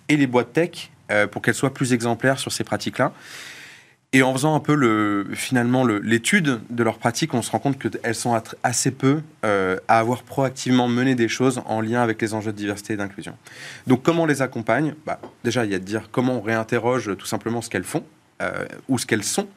[0.08, 3.12] et les boîtes tech euh, pour qu'elles soient plus exemplaires sur ces pratiques-là.
[4.12, 7.58] Et en faisant un peu le, finalement le- l'étude de leurs pratiques, on se rend
[7.58, 12.22] compte qu'elles sont assez peu euh, à avoir proactivement mené des choses en lien avec
[12.22, 13.36] les enjeux de diversité et d'inclusion.
[13.86, 14.94] Donc comment on les accompagne?
[15.04, 18.04] Bah, Déjà, il y a de dire comment on réinterroge tout simplement ce qu'elles font.
[18.42, 19.48] euh, ou ce qu'elles sont.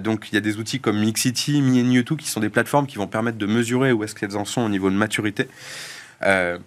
[0.00, 2.50] Donc il y a des outils comme Mixity, Me and You Too, qui sont des
[2.50, 5.48] plateformes qui vont permettre de mesurer où est-ce qu'elles en sont au niveau de maturité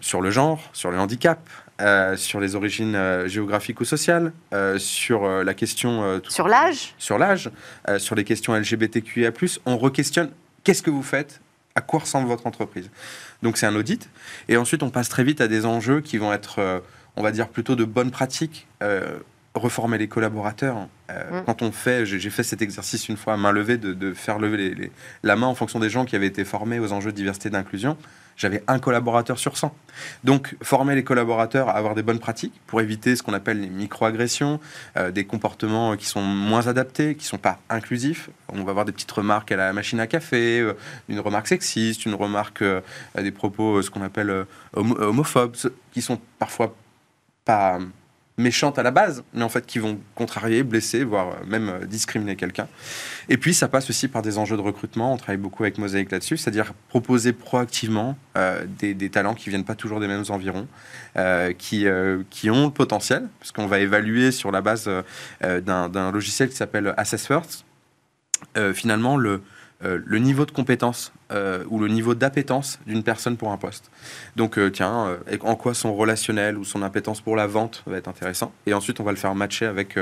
[0.02, 1.40] sur le genre, sur le handicap,
[1.82, 6.94] euh, sur les origines euh, géographiques ou sociales, euh, sur la question tout Sur l'âge?
[6.98, 7.50] Sur l'âge,
[7.98, 9.32] sur les questions LGBTQIA+,
[9.66, 10.30] on re-questionne
[10.64, 11.42] qu'est-ce que vous faites,
[11.76, 12.90] à quoi ressemble votre entreprise.
[13.44, 14.10] Donc c'est un audit,
[14.48, 16.82] et ensuite on passe très vite à des enjeux qui vont être,
[17.18, 18.68] on va dire, plutôt de bonnes pratiques.
[19.54, 20.90] reformer les collaborateurs.
[21.10, 21.44] Euh, Mm.
[21.46, 24.14] Quand on fait, j'ai j'ai fait cet exercice une fois à main levée, de, de
[24.14, 24.92] faire lever les- les-
[25.24, 27.52] la main en fonction des gens qui avaient été formés aux enjeux de diversité et
[27.52, 27.96] d'inclusion.
[28.38, 29.74] J'avais un collaborateur sur 100.
[30.26, 33.70] Donc, former les collaborateurs à avoir des bonnes pratiques pour éviter ce qu'on appelle les
[33.70, 34.60] microagressions,
[34.98, 38.30] euh, des comportements qui sont moins adaptés, qui sont pas inclusifs.
[38.50, 40.74] On va avoir des petites remarques à la machine à café, euh,
[41.08, 42.82] une remarque sexiste, une remarque euh,
[43.16, 44.46] à des propos, ce qu'on appelle
[44.76, 45.56] homo- homophobes,
[45.94, 46.76] qui sont parfois
[47.46, 47.80] pas
[48.38, 52.36] méchantes à la base, mais en fait qui vont contrarier, blesser, voire même euh, discriminer
[52.36, 52.68] quelqu'un.
[53.30, 55.14] Et puis ça passe aussi par des enjeux de recrutement.
[55.14, 59.76] On travaille beaucoup avec Mosaïque là-dessus, c'est-à-dire proposer proactivement euh, des, talents qui viennent pas
[59.76, 60.68] toujours des mêmes environs,
[61.16, 64.90] euh, qui, ont le potentiel, parce qu'on va évaluer sur la base
[65.42, 67.66] d'un logiciel qui s'appelle Assess First,
[68.74, 69.42] finalement le,
[69.84, 73.92] euh, le niveau de compétence euh, ou le niveau d'appétence d'une personne pour un poste.
[74.38, 78.08] Donc, euh, tiens, en quoi son relationnel ou son appétence pour la vente va être
[78.08, 78.54] intéressant.
[78.66, 79.98] Et ensuite, on va le faire matcher avec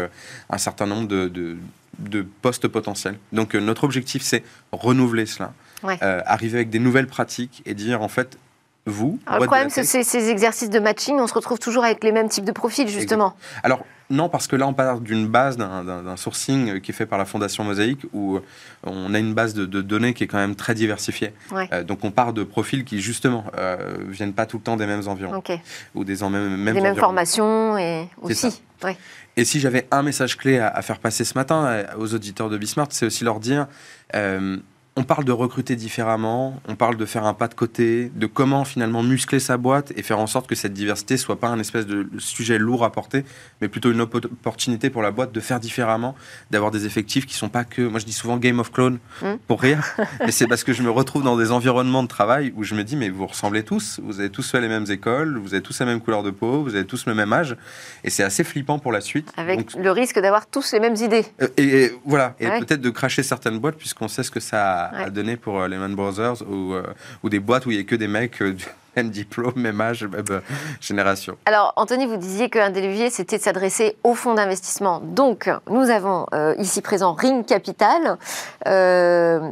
[0.50, 1.58] un certain nombre de, de,
[2.00, 3.18] de postes potentiels.
[3.32, 6.02] Donc, notre objectif, c'est renouveler cela, Ouais.
[6.02, 8.38] Arriver avec des nouvelles pratiques et dire, en fait,
[8.86, 11.58] vous, Alors, le boîte de problème, c'est ces, ces exercices de matching, on se retrouve
[11.60, 13.34] toujours avec les mêmes types de profils, justement.
[13.64, 17.18] Alors, non, parce que là, on part d'une base, d'un- sourcing qui est fait par
[17.18, 18.42] la Fondation Mosaïque, où euh,
[18.84, 21.34] on a une base de, de données qui est quand même très diversifiée.
[21.52, 21.70] Ouais.
[21.72, 23.78] Euh, donc, on part de profils qui, justement, euh,
[24.10, 25.52] viennent pas tout le temps des mêmes environs, Ok.
[25.96, 28.62] ou des en même, mêmes les mêmes formations et aussi.
[28.84, 28.98] Ouais.
[29.38, 32.58] Et si j'avais un message clé à, à faire passer ce matin aux auditeurs de
[32.58, 33.68] Bismart, c'est aussi leur dire
[34.14, 34.58] euh,
[34.96, 38.64] on parle de recruter différemment, on parle de faire un pas de côté, de comment
[38.64, 41.88] finalement muscler sa boîte et faire en sorte que cette diversité soit pas un espèce
[41.88, 43.26] de sujet lourd à porter,
[43.60, 46.14] mais plutôt une oppo- opportunité pour la boîte de faire différemment,
[46.52, 49.34] d'avoir des effectifs qui sont pas que, moi je dis souvent Game of Clones Mm.
[49.48, 49.84] pour rire,
[50.20, 52.84] mais c'est parce que je me retrouve dans des environnements de travail où je me
[52.84, 55.80] dis mais vous ressemblez tous, vous avez tous fait les mêmes écoles, vous avez tous
[55.80, 57.56] la même couleur de peau, vous avez tous le même âge,
[58.04, 59.32] et c'est assez flippant pour la suite.
[59.38, 61.26] Avec Donc, le risque d'avoir tous les mêmes idées.
[61.42, 62.60] euh, Et, et voilà, et Ouais.
[62.60, 65.12] peut-être de cracher certaines boîtes, puisqu'on sait ce que ça Ouais.
[65.12, 66.84] donné pour euh, Lehman Brothers ou, euh,
[67.24, 68.66] ou des boîtes où il n'y a que des mecs euh, du
[68.96, 70.42] même diplôme, même âge, même
[70.80, 71.36] génération.
[71.48, 75.02] Alors, Anthony, vous disiez qu'un des leviers, c'était de s'adresser aux fonds d'investissement.
[75.04, 76.28] Donc, nous avons
[76.60, 78.20] ici présent Ring Capital.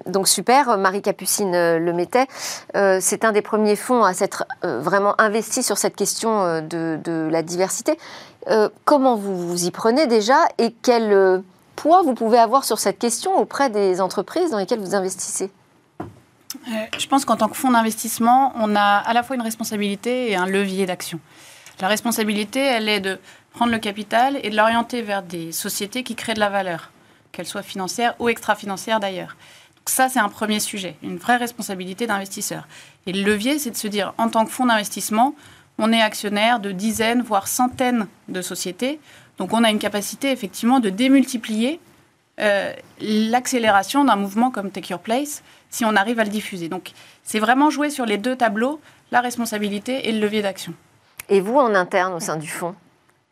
[0.05, 2.27] Donc, super, Marie Capucine le mettait.
[2.99, 7.41] C'est un des premiers fonds à s'être vraiment investi sur cette question de, de la
[7.41, 7.97] diversité.
[8.85, 11.39] Comment vous vous y prenez déjà et quel euh,
[11.81, 15.49] poids vous pouvez avoir sur cette question auprès des entreprises dans lesquelles vous investissez
[16.67, 20.29] Euh, Je pense qu'en tant que fonds d'investissement, on a à la fois une responsabilité
[20.29, 21.19] et un levier d'action.
[21.79, 23.17] La responsabilité, elle est de
[23.53, 26.91] prendre le capital et de l'orienter vers des sociétés qui créent de la valeur,
[27.31, 29.35] qu'elles soient financières ou extra-financières d'ailleurs.
[29.87, 32.67] ça, c'est un premier sujet, une vraie responsabilité d'investisseur.
[33.07, 35.33] Et le levier, c'est de se dire, en tant que fonds d'investissement,
[35.79, 38.99] on est actionnaire de dizaines, voire centaines de sociétés.
[39.41, 41.80] Donc on a une capacité effectivement de démultiplier
[42.39, 46.69] euh, l'accélération d'un mouvement comme Take Your Place si on arrive à le diffuser.
[46.69, 46.91] Donc
[47.23, 48.80] c'est vraiment jouer sur les deux tableaux,
[49.12, 50.75] la responsabilité et le levier d'action.
[51.27, 52.75] Et vous, en interne, au sein du fonds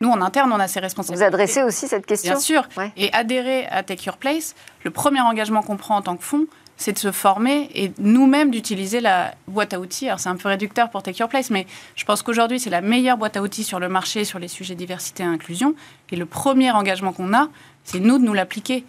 [0.01, 1.25] nous, en interne, on a ces responsabilités.
[1.25, 2.31] Vous adressez aussi cette question?
[2.31, 2.69] Bien sûr.
[2.95, 6.45] Et adhérer à Take Your Place, le premier engagement qu'on prend en tant que fonds,
[6.79, 10.07] c'est de se former et nous-mêmes d'utiliser la boîte à outils.
[10.07, 12.79] Alors c'est un peu réducteur pour Take Your Place, mais je pense qu'aujourd'hui c'est la
[12.79, 15.75] meilleure boîte à outils sur le marché sur les sujets diversité et inclusion.
[16.09, 17.49] Et le premier engagement qu'on a,
[17.83, 18.85] c'est nous de nous l'appliquer.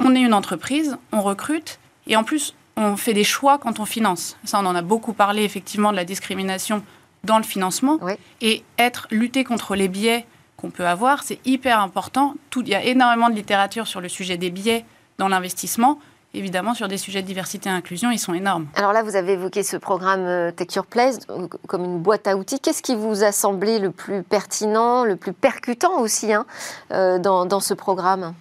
[0.00, 3.84] On est une entreprise, on recrute et en plus on fait des choix quand on
[3.84, 4.36] finance.
[4.42, 6.82] Ça on en a beaucoup parlé effectivement de la discrimination
[7.22, 8.00] dans le financement
[8.40, 10.26] et être lutter contre les biais
[10.56, 12.34] qu'on peut avoir, c'est hyper important.
[12.50, 14.84] Tout, il y a énormément de littérature sur le sujet des biais
[15.16, 16.00] dans l'investissement
[16.34, 18.66] évidemment, sur des sujets de diversité et inclusion, ils sont énormes.
[18.74, 22.26] Alors là, vous avez évoqué ce programme euh, Take Your Place euh, comme une boîte
[22.26, 22.60] à outils.
[22.60, 26.46] Qu'est-ce qui vous a semblé le plus pertinent, le plus percutant aussi hein,
[26.92, 28.34] euh, dans, ce programme?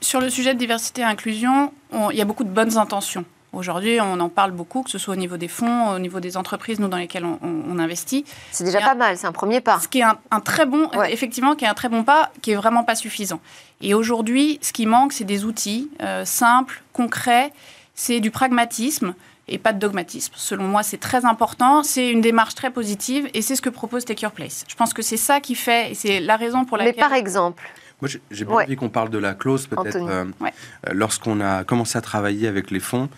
[0.00, 1.72] Sur le sujet de diversité et inclusion,
[2.10, 3.24] il y a beaucoup de bonnes intentions.
[3.52, 6.36] Aujourd'hui, on en parle beaucoup, que ce soit au niveau des fonds, au niveau des
[6.36, 8.24] entreprises, nous dans lesquelles on, investit.
[8.50, 9.78] C'est déjà pas mal, c'est un premier pas.
[9.80, 12.56] Ce qui est un, très bon, effectivement, qui est un très bon pas, qui est
[12.56, 13.40] vraiment pas suffisant.
[13.80, 17.52] Et aujourd'hui, ce qui manque, c'est des outils euh, simples, concrets,
[17.94, 19.14] c'est du pragmatisme
[19.48, 20.32] et pas de dogmatisme.
[20.36, 21.82] Selon moi, c'est très important.
[21.82, 24.64] C'est une démarche très positive et c'est ce que propose Take Your Place.
[24.68, 26.94] Je pense que c'est ça qui fait, et c'est la raison pour laquelle.
[26.96, 27.62] Mais par exemple.
[28.00, 29.96] Moi, j'ai bien envie qu'on parle de la clause, peut-être.
[29.96, 30.50] Euh, euh,
[30.92, 33.08] lorsqu'on a commencé à travailler avec les fonds,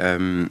[0.00, 0.46] euh,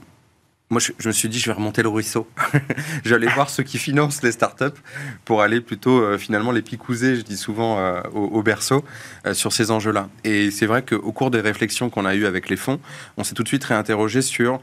[0.69, 2.27] moi, je, me suis dit, je vais remonter le ruisseau.
[3.05, 4.77] J'allais voir ceux qui financent les startups
[5.23, 8.83] pour aller plutôt, finalement, les picouser, je dis souvent, au, berceau
[9.31, 10.09] sur ces enjeux-là.
[10.25, 12.81] Et c'est vrai qu'au cours des réflexions qu'on a eues avec les fonds,
[13.15, 14.59] on s'est tout de suite réinterrogé sur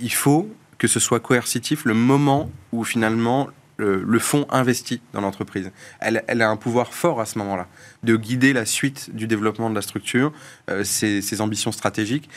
[0.00, 3.48] il faut que ce soit coercitif le moment où, finalement,
[3.78, 5.70] le, fonds investit dans l'entreprise.
[6.00, 7.68] Elle, a un pouvoir fort à ce moment-là
[8.02, 10.32] de guider la suite du développement de la structure,
[10.70, 12.28] euh, ses, ambitions stratégiques.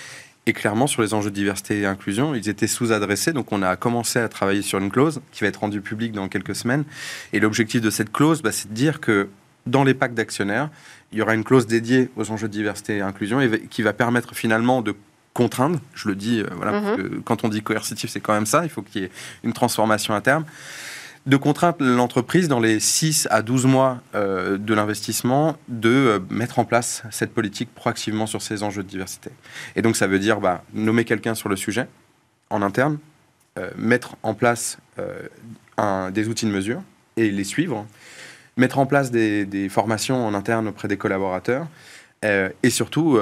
[0.47, 3.31] Et clairement, sur les enjeux de diversité et inclusion, ils étaient sous-adressés.
[3.31, 6.27] Donc, on a commencé à travailler sur une clause qui va être rendue publique dans
[6.29, 6.83] quelques semaines.
[7.31, 9.29] Et l'objectif de cette clause, bah, c'est de dire que
[9.67, 10.69] dans les packs d'actionnaires,
[11.11, 13.93] il y aura une clause dédiée aux enjeux de diversité et inclusion et qui va
[13.93, 14.95] permettre finalement de
[15.33, 17.21] contraindre, je le dis, euh, voilà, mm-hmm.
[17.23, 19.11] quand on dit coercitif, c'est quand même ça, il faut qu'il y ait
[19.43, 20.43] une transformation à terme
[21.25, 26.57] de contraindre l'entreprise dans les 6 à 12 mois euh, de l'investissement de euh, mettre
[26.57, 29.29] en place cette politique proactivement sur ces enjeux de diversité.
[29.75, 31.87] Et donc ça veut dire bah, nommer quelqu'un sur le sujet
[32.49, 32.97] en interne,
[33.59, 34.77] euh, mettre en place
[36.13, 36.83] des outils de mesure
[37.17, 37.87] et les suivre,
[38.55, 41.65] mettre en place des, des formations en interne auprès des collaborateurs
[42.21, 43.19] et surtout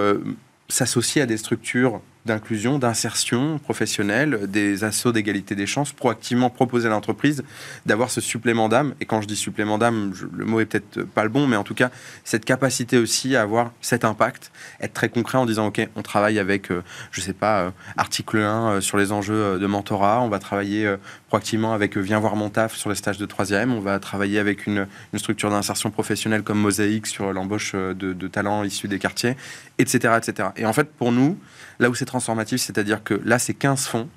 [0.68, 6.90] s'associer à des structures d'inclusion, d'insertion professionnelle, des assauts d'égalité des chances, proactivement proposer à
[6.90, 7.44] l'entreprise
[7.86, 8.94] d'avoir ce supplément d'âme.
[9.00, 11.64] Et quand je dis supplément d'âme, le mot est peut-être pas le bon, mais en
[11.64, 11.90] tout cas,
[12.24, 14.52] cette capacité aussi à avoir cet impact,
[14.82, 18.38] être très concret en disant, OK, on travaille avec, euh, je sais pas, euh, article
[18.38, 20.96] 1 euh, sur les enjeux de mentorat, on va travailler
[21.28, 24.68] proactivement avec Viens voir mon taf sur les stages de troisième, on va travailler avec
[24.68, 29.36] une, structure d'insertion professionnelle comme Mosaïque sur l'embauche de, de talents issus des quartiers,
[29.78, 30.50] etc., etc.
[30.56, 31.38] Et en fait, pour nous,
[31.80, 34.10] Là où c'est transformatif, c'est-à-dire que là, c'est 15 fonds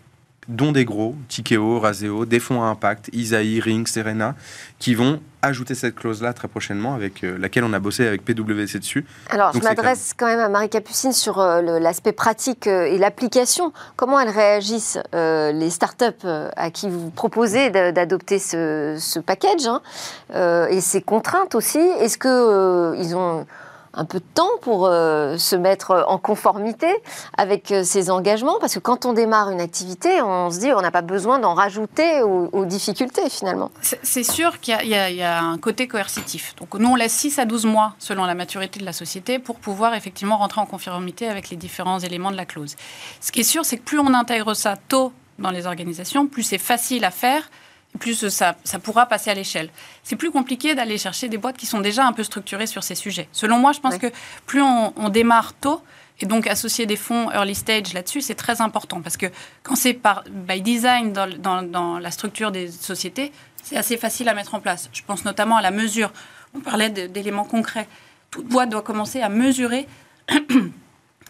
[0.48, 4.34] dont des gros, Tikeo, Raseo, des fonds à impact, Isaïe, Ring, Serena,
[4.78, 8.78] qui vont ajouter cette clause-là très prochainement, avec euh, laquelle on a bossé avec PwC
[8.78, 9.04] dessus.
[9.30, 13.72] Alors, je m'adresse quand même à Marie Capucine sur euh, l'aspect pratique euh, et l'application.
[13.96, 21.02] Comment elles réagissent, les startups à qui vous proposez d'adopter ce, package hein, et ces
[21.02, 21.78] contraintes aussi?
[21.78, 23.46] Est-ce qu'ils ont
[23.94, 26.88] un peu de temps pour euh, se mettre en conformité
[27.36, 30.80] avec euh, ces engagements Parce que quand on démarre une activité, on se dit on
[30.80, 33.70] n'a pas besoin d'en rajouter aux, difficultés finalement.
[33.80, 36.54] C'est sûr qu'il y, y, a un côté coercitif.
[36.56, 39.56] Donc nous, on laisse 6 à 12 mois selon la maturité de la société pour
[39.56, 42.76] pouvoir effectivement rentrer en conformité avec les différents éléments de la clause.
[43.20, 46.44] Ce qui est sûr, c'est que plus on intègre ça tôt dans les organisations, plus
[46.44, 47.50] c'est facile à faire
[47.98, 49.70] plus ça, ça pourra passer à l'échelle.
[50.02, 52.94] C'est plus compliqué d'aller chercher des boîtes qui sont déjà un peu structurées sur ces
[52.94, 53.28] sujets.
[53.32, 54.10] Selon moi, je pense que
[54.46, 55.82] plus on, démarre tôt,
[56.20, 59.26] et donc associer des fonds early stage là-dessus, c'est très important parce que
[59.62, 63.32] quand c'est par by design dans, dans, la structure des sociétés,
[63.62, 64.88] c'est assez facile à mettre en place.
[64.92, 66.12] Je pense notamment à la mesure.
[66.54, 67.88] On parlait d'éléments concrets.
[68.30, 69.86] Toute boîte doit commencer à mesurer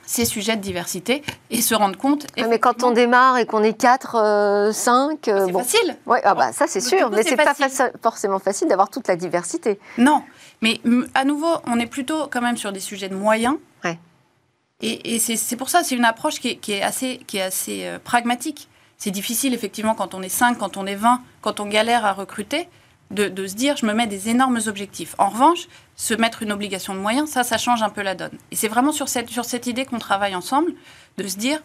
[0.06, 2.26] ces sujets de diversité et se rendre compte.
[2.36, 5.28] mais quand on démarre et qu'on est 4, 5.
[5.28, 5.96] Euh, c'est facile.
[6.06, 7.54] Ouais, ah bah, ça c'est sûr, mais c'est pas
[8.02, 9.78] forcément facile d'avoir toute la diversité.
[9.98, 10.22] Non,
[10.60, 10.80] mais
[11.14, 13.56] à nouveau, on est plutôt quand même sur des sujets de moyens.
[14.84, 18.68] Et, c'est pour ça, c'est une approche qui est, assez, qui est assez euh, pragmatique.
[18.98, 22.12] C'est difficile, effectivement, quand on est 5, quand on est 20, quand on galère à
[22.12, 22.68] recruter,
[23.12, 25.14] de, de, se dire je me mets des énormes objectifs.
[25.18, 28.36] En revanche, se mettre une obligation de moyens, ça, ça change un peu la donne.
[28.50, 30.72] Et c'est vraiment sur cette, sur cette idée qu'on travaille ensemble,
[31.18, 31.62] de se dire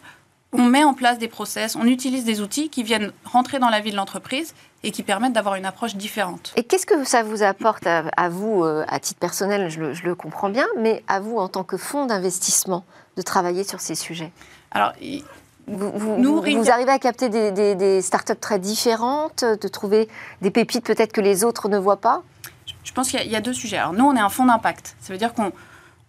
[0.52, 3.80] on met en place des process, on utilise des outils qui viennent rentrer dans la
[3.80, 6.52] vie de l'entreprise et qui permettent d'avoir une approche différente.
[6.56, 10.48] Et qu'est-ce que ça vous apporte à, vous, euh, à titre personnel, je le, comprends
[10.48, 12.84] bien, mais à vous en tant que fonds d'investissement,
[13.16, 14.32] de travailler sur ces sujets?
[14.70, 14.92] Alors,
[15.68, 20.08] vous, arrivez à capter des, des, startups très différentes, de trouver
[20.42, 22.22] des pépites peut-être que les autres ne voient pas?
[22.84, 23.76] Je pense qu'il y, a deux sujets.
[23.76, 24.96] Alors nous, on est un fonds d'impact.
[25.00, 25.52] Ça veut dire qu'on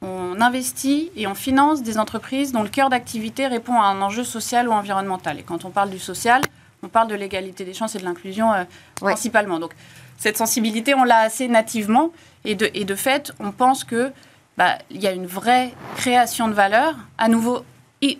[0.01, 4.24] on investit et on finance des entreprises dont le cœur d'activité répond à un enjeu
[4.24, 5.39] social ou environnemental.
[5.39, 6.41] Et quand on parle du social,
[6.84, 8.64] on parle de l'égalité des chances et de l'inclusion euh,
[8.95, 9.60] principalement.
[9.60, 9.74] Donc
[10.18, 12.12] cette sensibilité, on l'a assez nativement.
[12.45, 14.14] Et de, et de fait, on pense qu'il
[14.57, 17.66] bah, y a une vraie création de valeur, à nouveau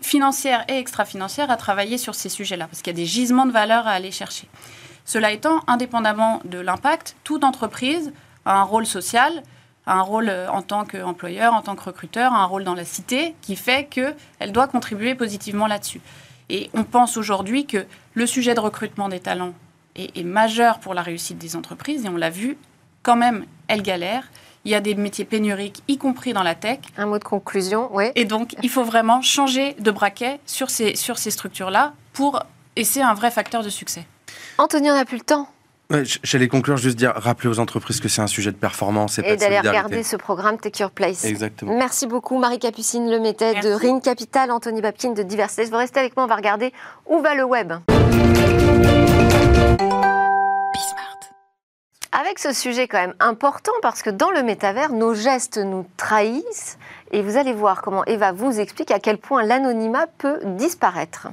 [0.02, 2.68] financière et extra-financière, à travailler sur ces sujets-là.
[2.68, 4.48] Parce qu'il y a des gisements de valeur à aller chercher.
[5.06, 8.12] Cela étant, indépendamment de l'impact, toute entreprise
[8.46, 9.44] a un rôle social
[9.90, 13.36] un rôle euh, en tant qu'employeur, en tant que recruteur, un rôle dans la cité
[13.42, 16.02] qui fait qu'elle doit contribuer positivement là-dessus.
[16.50, 19.54] Et on pense aujourd'hui que le sujet de recrutement des talents
[19.96, 22.58] est, majeur pour la réussite des entreprises et on l'a vu,
[23.04, 24.30] quand même, elle galère.
[24.70, 26.78] Il y a des métiers pénuriques, y compris dans la tech.
[26.96, 28.12] Un mot de conclusion, oui.
[28.14, 32.44] Et donc, il faut vraiment changer de braquet sur ces, sur ces structures-là pour,
[32.76, 34.06] et c'est un vrai facteur de succès.
[34.60, 35.48] Anthony, on n'a plus le temps.
[36.22, 39.38] J'allais conclure juste dire, rappeler aux entreprises que c'est un sujet de performance et, et
[39.38, 41.26] d'aller regarder ce programme Take Your Place.
[41.26, 41.76] Exactement.
[41.76, 45.66] Merci beaucoup Marie Capucine Lemétet de Ring Capital, Anthony Babkin de Diversité.
[45.66, 46.74] Vous restez avec moi, on va regarder
[47.08, 47.74] où va le web.
[52.12, 56.80] Avec ce sujet quand même important parce que dans le métavers, nos gestes nous trahissent
[57.12, 61.28] et vous allez voir comment Eva vous explique à quel point l'anonymat peut disparaître.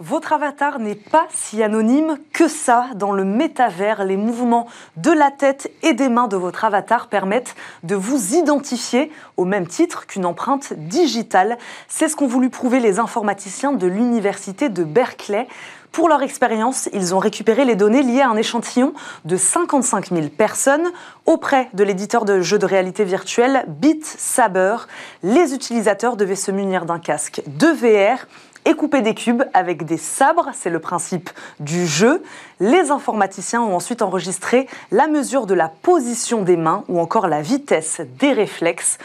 [0.00, 2.86] Votre avatar n'est pas si anonyme que ça.
[2.94, 7.56] Dans le métavers, les mouvements de la tête et des mains de votre avatar permettent
[7.82, 11.58] de vous identifier au même titre qu'une empreinte digitale.
[11.88, 15.48] C'est ce qu'ont voulu prouver les informaticiens de l'université de Berkeley.
[15.92, 18.92] Pour leur expérience, ils ont récupéré les données liées à un échantillon
[19.24, 20.88] de 55 000 personnes
[21.26, 24.76] auprès de l'éditeur de jeux de réalité virtuelle Beat Saber.
[25.22, 28.26] Les utilisateurs devaient se munir d'un casque de VR
[28.64, 32.22] et couper des cubes avec des sabres, c'est le principe du jeu.
[32.60, 37.40] Les informaticiens ont ensuite enregistré la mesure de la position des mains ou encore la
[37.40, 38.98] vitesse des réflexes.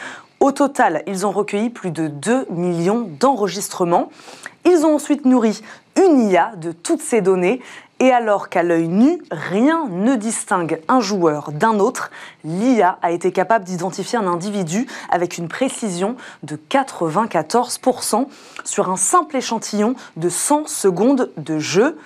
[0.44, 4.10] Au total, ils ont recueilli plus de 2 millions d'enregistrements.
[4.66, 5.62] Ils ont ensuite nourri
[5.96, 7.62] une IA de toutes ces données
[7.98, 12.10] et alors qu'à l'œil nu, rien ne distingue un joueur d'un autre,
[12.44, 18.26] l'IA a été capable d'identifier un individu avec une précision de 94%
[18.64, 21.96] sur un simple échantillon de 100 secondes de jeu.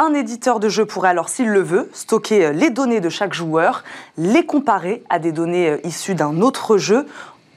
[0.00, 3.82] Un éditeur de jeu pourrait alors, s'il le veut, stocker les données de chaque joueur,
[4.16, 7.04] les comparer à des données euh, issues d'un autre jeu.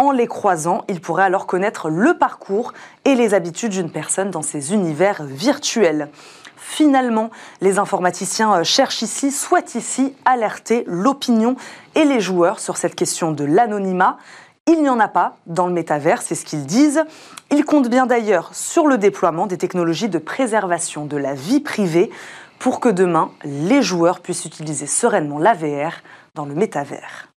[0.01, 2.73] En les croisant, il pourrait alors connaître le parcours
[3.05, 6.09] et les habitudes d'une personne dans ces univers virtuels.
[6.57, 7.29] Finalement,
[7.61, 11.55] les informaticiens euh, cherchent ici, souhaitent ici alerter l'opinion
[11.93, 14.17] et les joueurs sur cette question de l'anonymat.
[14.65, 17.03] Il n'y en a pas dans le métavers, c'est ce qu'ils disent.
[17.51, 22.09] Ils comptent bien d'ailleurs sur le déploiement des technologies de préservation de la vie privée
[22.57, 25.93] pour que demain, les joueurs puissent utiliser sereinement la VR
[26.33, 27.30] dans le métavers.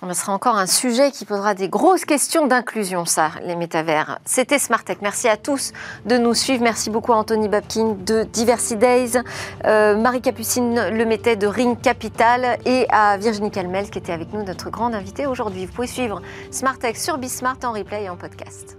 [0.00, 4.18] Ce sera encore un sujet qui posera des grosses questions d'inclusion, ça, les métavers.
[4.24, 5.02] C'était Smartech.
[5.02, 5.72] Merci à tous
[6.06, 6.62] de nous suivre.
[6.62, 9.18] Merci beaucoup à Anthony Babkin de Diversity Days,
[9.64, 14.32] euh, Marie Capucine le mettait de Ring Capital et à Virginie Calmel qui était avec
[14.32, 15.66] nous, notre grande invitée aujourd'hui.
[15.66, 18.77] Vous pouvez suivre Smartech sur Bismart en replay et en podcast.